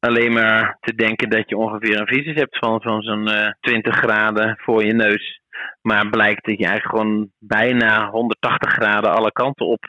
[0.00, 3.96] alleen maar te denken dat je ongeveer een visus hebt van, van zo'n eh 20
[3.96, 5.40] graden voor je neus.
[5.82, 9.84] Maar blijkt dat je eigenlijk gewoon bijna 180 graden alle kanten op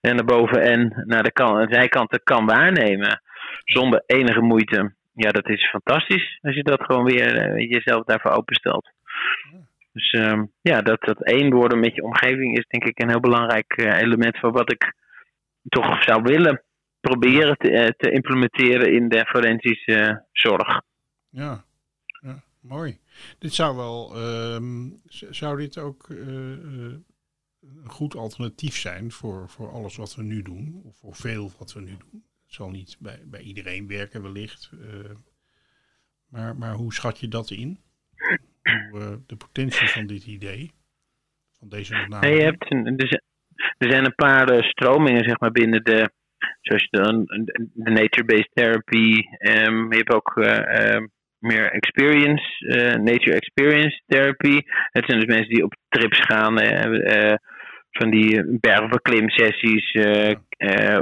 [0.00, 3.22] en naar boven en naar de kan, zijkanten kan waarnemen.
[3.64, 4.94] Zonder enige moeite.
[5.12, 8.90] Ja, dat is fantastisch als je dat gewoon weer eh, jezelf daarvoor openstelt.
[9.92, 13.20] Dus ehm, ja, dat, dat één worden met je omgeving is denk ik een heel
[13.20, 14.92] belangrijk eh, element voor wat ik
[15.68, 16.62] toch zou willen
[17.00, 20.82] proberen te, eh, te implementeren in de forensische eh, zorg.
[21.28, 21.64] Ja,
[22.20, 22.98] ja, mooi.
[23.38, 27.04] Dit zou wel, ehm, zou dit ook eh, een
[27.86, 31.80] goed alternatief zijn voor, voor alles wat we nu doen, of voor veel wat we
[31.80, 32.24] nu doen.
[32.44, 34.70] Het zal niet bij, bij iedereen werken wellicht,
[36.28, 37.80] maar, maar hoe schat je dat in?
[38.90, 40.70] Hoe, de potentie van dit idee,
[41.58, 42.38] van deze benadering?
[42.38, 43.22] je hebt een, er, zijn,
[43.78, 46.10] er zijn een paar stromingen zeg maar, binnen de
[46.60, 47.24] zoals je dan
[47.74, 49.24] de nature-based therapy.
[49.38, 50.96] Um, je hebt ook uh,
[51.38, 54.60] meer experience, uh, nature experience therapy.
[54.90, 57.34] Het zijn dus mensen die op trips gaan, uh,
[57.90, 59.92] van die bergbeklimsessies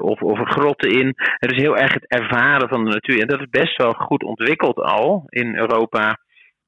[0.00, 1.12] of, of grotten in.
[1.16, 3.20] Het is heel erg het ervaren van de natuur.
[3.20, 6.18] En dat is best wel goed ontwikkeld al in Europa.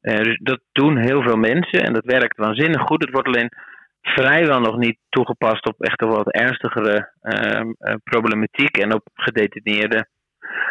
[0.00, 3.02] dus dat doen heel veel mensen en dat werkt waanzinnig goed.
[3.02, 3.50] Het wordt alleen
[4.00, 10.08] vrijwel nog niet toegepast op echt wat ernstigere uh, problematiek en op gedetineerden.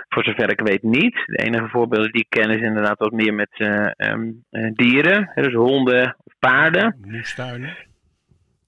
[0.07, 1.13] Voor zover ik weet niet.
[1.25, 5.53] De enige voorbeelden die ik ken is inderdaad wat meer met uh, um, dieren, dus
[5.53, 6.97] honden of paarden.
[7.07, 7.75] Moestuinen.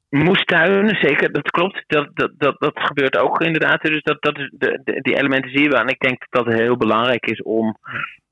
[0.10, 1.84] Moestuinen, zeker, dat klopt.
[1.88, 3.82] Dat, dat, dat, dat gebeurt ook inderdaad.
[3.82, 5.76] Dus dat, dat is de, de, die elementen zien we.
[5.76, 7.78] En ik denk dat dat heel belangrijk is om,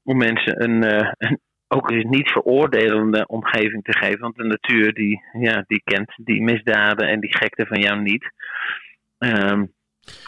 [0.03, 0.84] om mensen een,
[1.18, 1.39] een
[1.70, 4.20] ook eens niet veroordelende omgeving te geven.
[4.20, 8.32] Want de natuur die, ja, die kent die misdaden en die gekte van jou niet.
[9.18, 9.66] Ehm,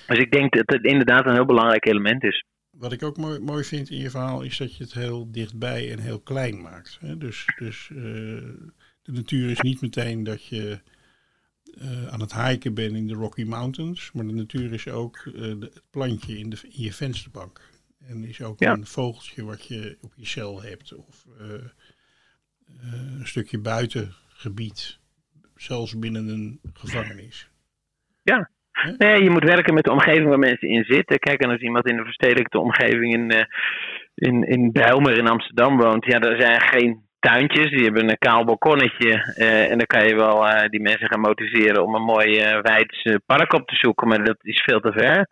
[0.07, 2.45] dus ik denk dat het inderdaad een heel belangrijk element is.
[2.71, 5.91] Wat ik ook mooi, mooi vind in je verhaal is dat je het heel dichtbij
[5.91, 6.97] en heel klein maakt.
[7.01, 7.17] Hè?
[7.17, 7.99] Dus, dus uh,
[9.01, 10.79] de natuur is niet meteen dat je
[11.81, 14.11] uh, aan het hiken bent in de Rocky Mountains.
[14.11, 17.70] Maar de natuur is ook de, het plantje in, de, in je vensterbank.
[18.07, 20.93] En is ook een vogeltje wat je op je cel hebt.
[20.93, 24.99] Of uh, uh, een stukje buitengebied.
[25.55, 27.49] Zelfs binnen een gevangenis.
[28.23, 28.49] Ja.
[28.97, 31.19] Nee, je moet werken met de omgeving waar mensen in zitten.
[31.19, 33.43] Kijk, en als iemand in de verstedelijkte omgeving in, uh,
[34.15, 37.69] in, in Bijlmer in Amsterdam woont, ja, daar zijn geen tuintjes.
[37.69, 39.33] Die hebben een kaal balkonnetje.
[39.69, 43.67] en dan kan je wel die mensen gaan motiveren om een mooi uh, park op
[43.67, 44.07] te zoeken.
[44.07, 45.27] Maar dat is veel te ver.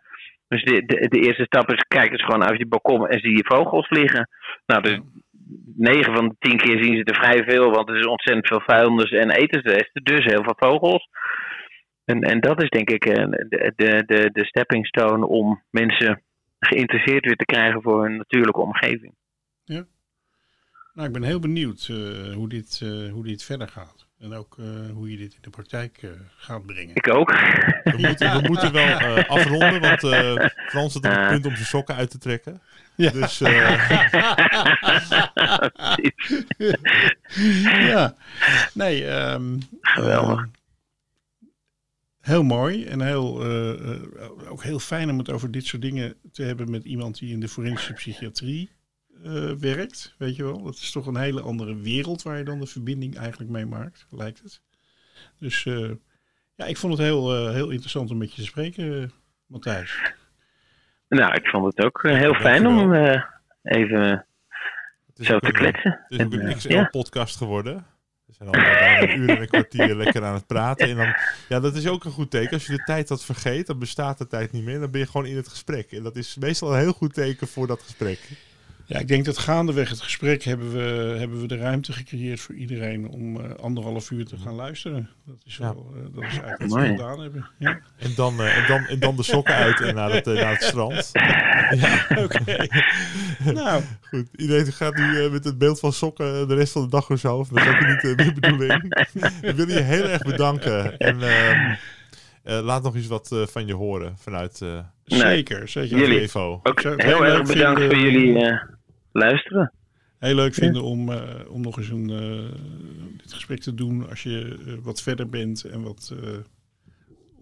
[0.50, 3.54] Dus de, de, eerste stap is, kijk eens gewoon uit je balkon en zie je
[3.54, 4.28] vogels vliegen.
[4.66, 4.98] Nou, dus
[5.76, 8.60] 9 van de 10 keer zien ze er vrij veel, want er is ontzettend veel
[8.60, 11.08] vuilnis en etensresten, dus heel veel vogels.
[12.04, 16.22] En, en dat is denk ik eh, de, de, de, de stepping stone om mensen
[16.58, 19.14] geïnteresseerd weer te krijgen voor hun natuurlijke omgeving.
[19.64, 19.84] Ja.
[20.92, 24.09] Nou, ik ben heel benieuwd uh, hoe, dit, uh, hoe dit verder gaat.
[24.20, 26.94] En ook uh, hoe je dit in de praktijk uh, gaat brengen.
[26.94, 27.30] Ik ook.
[27.84, 30.00] We moeten, we moeten wel uh, afronden, want
[30.68, 32.60] Frans zit op het punt om zijn sokken uit te trekken.
[32.94, 33.10] Ja.
[33.10, 33.38] Dus,
[37.92, 38.14] ja.
[38.74, 40.46] Nee, um, geweldig.
[42.20, 43.44] heel mooi en heel,
[44.48, 47.40] ook heel fijn om het over dit soort dingen te hebben met iemand die in
[47.40, 48.70] de forensische psychiatrie
[49.24, 50.62] uh, werkt, weet je wel.
[50.62, 54.06] Dat is toch een hele andere wereld waar je dan de verbinding eigenlijk mee maakt,
[54.10, 54.60] lijkt het.
[55.38, 55.90] Dus uh,
[56.54, 59.12] ja, ik vond het heel, uh, heel interessant om met je te spreken,
[59.46, 60.14] Matthijs.
[61.08, 62.94] Nou, ik vond het ook heel fijn om
[63.62, 64.26] even
[65.14, 66.00] zo te kletsen.
[66.08, 67.86] Het is ook een XL-podcast geworden.
[68.26, 68.54] We zijn al
[69.02, 70.88] een uur en een kwartier lekker aan het praten.
[70.88, 71.14] En dan,
[71.48, 72.52] ja, dat is ook een goed teken.
[72.52, 74.80] Als je de tijd dat vergeet, dan bestaat de tijd niet meer.
[74.80, 75.92] Dan ben je gewoon in het gesprek.
[75.92, 78.18] En dat is meestal een heel goed teken voor dat gesprek.
[78.90, 82.54] Ja, ik denk dat gaandeweg het gesprek hebben we, hebben we de ruimte gecreëerd voor
[82.54, 85.10] iedereen om uh, anderhalf uur te gaan luisteren.
[85.26, 87.48] Dat is, wel, uh, dat is eigenlijk wat we gedaan hebben.
[87.58, 87.80] Ja.
[87.96, 90.62] En, dan, uh, en, dan, en dan de sokken uit en naar het, naar het
[90.62, 91.10] strand.
[91.80, 92.22] ja, oké.
[92.22, 92.70] Okay.
[93.54, 93.82] nou.
[94.00, 97.18] Goed, iedereen gaat nu met het beeld van sokken de rest van de dag of
[97.18, 97.46] zo.
[97.50, 98.94] Dat is ook niet de bedoeling.
[99.50, 100.98] ik wil je heel erg bedanken.
[100.98, 104.62] En ehm, laat nog eens wat van je horen vanuit...
[105.04, 105.98] zeker, zeker.
[105.98, 106.60] Jullie Evo.
[106.62, 108.78] ook heel erg bedankt voor jullie
[109.12, 109.72] luisteren.
[110.18, 112.52] Heel leuk vinden om, uh, om nog eens een, uh,
[113.16, 116.14] dit gesprek te doen als je uh, wat verder bent en wat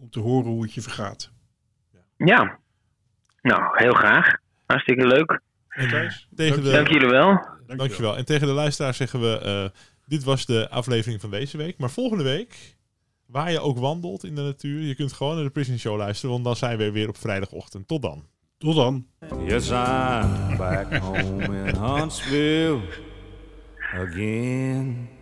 [0.01, 1.31] om te horen hoe het je vergaat.
[2.17, 2.59] Ja,
[3.43, 4.37] nou heel graag.
[4.67, 5.41] Hartstikke leuk.
[6.35, 7.47] tegen de, Dank jullie wel.
[7.67, 8.17] Dankjewel.
[8.17, 9.73] En tegen de luisteraar zeggen we,
[10.07, 11.79] dit was de aflevering van deze week.
[11.79, 12.77] Maar volgende week,
[13.27, 16.31] waar je ook wandelt in de natuur, je kunt gewoon naar de Prison Show luisteren,
[16.31, 17.89] want dan zijn we weer op vrijdagochtend.
[17.89, 18.25] Tot dan.
[18.59, 19.07] Tot dan.
[19.47, 22.83] Yes, I'm back home in Huntsville
[23.95, 25.18] again.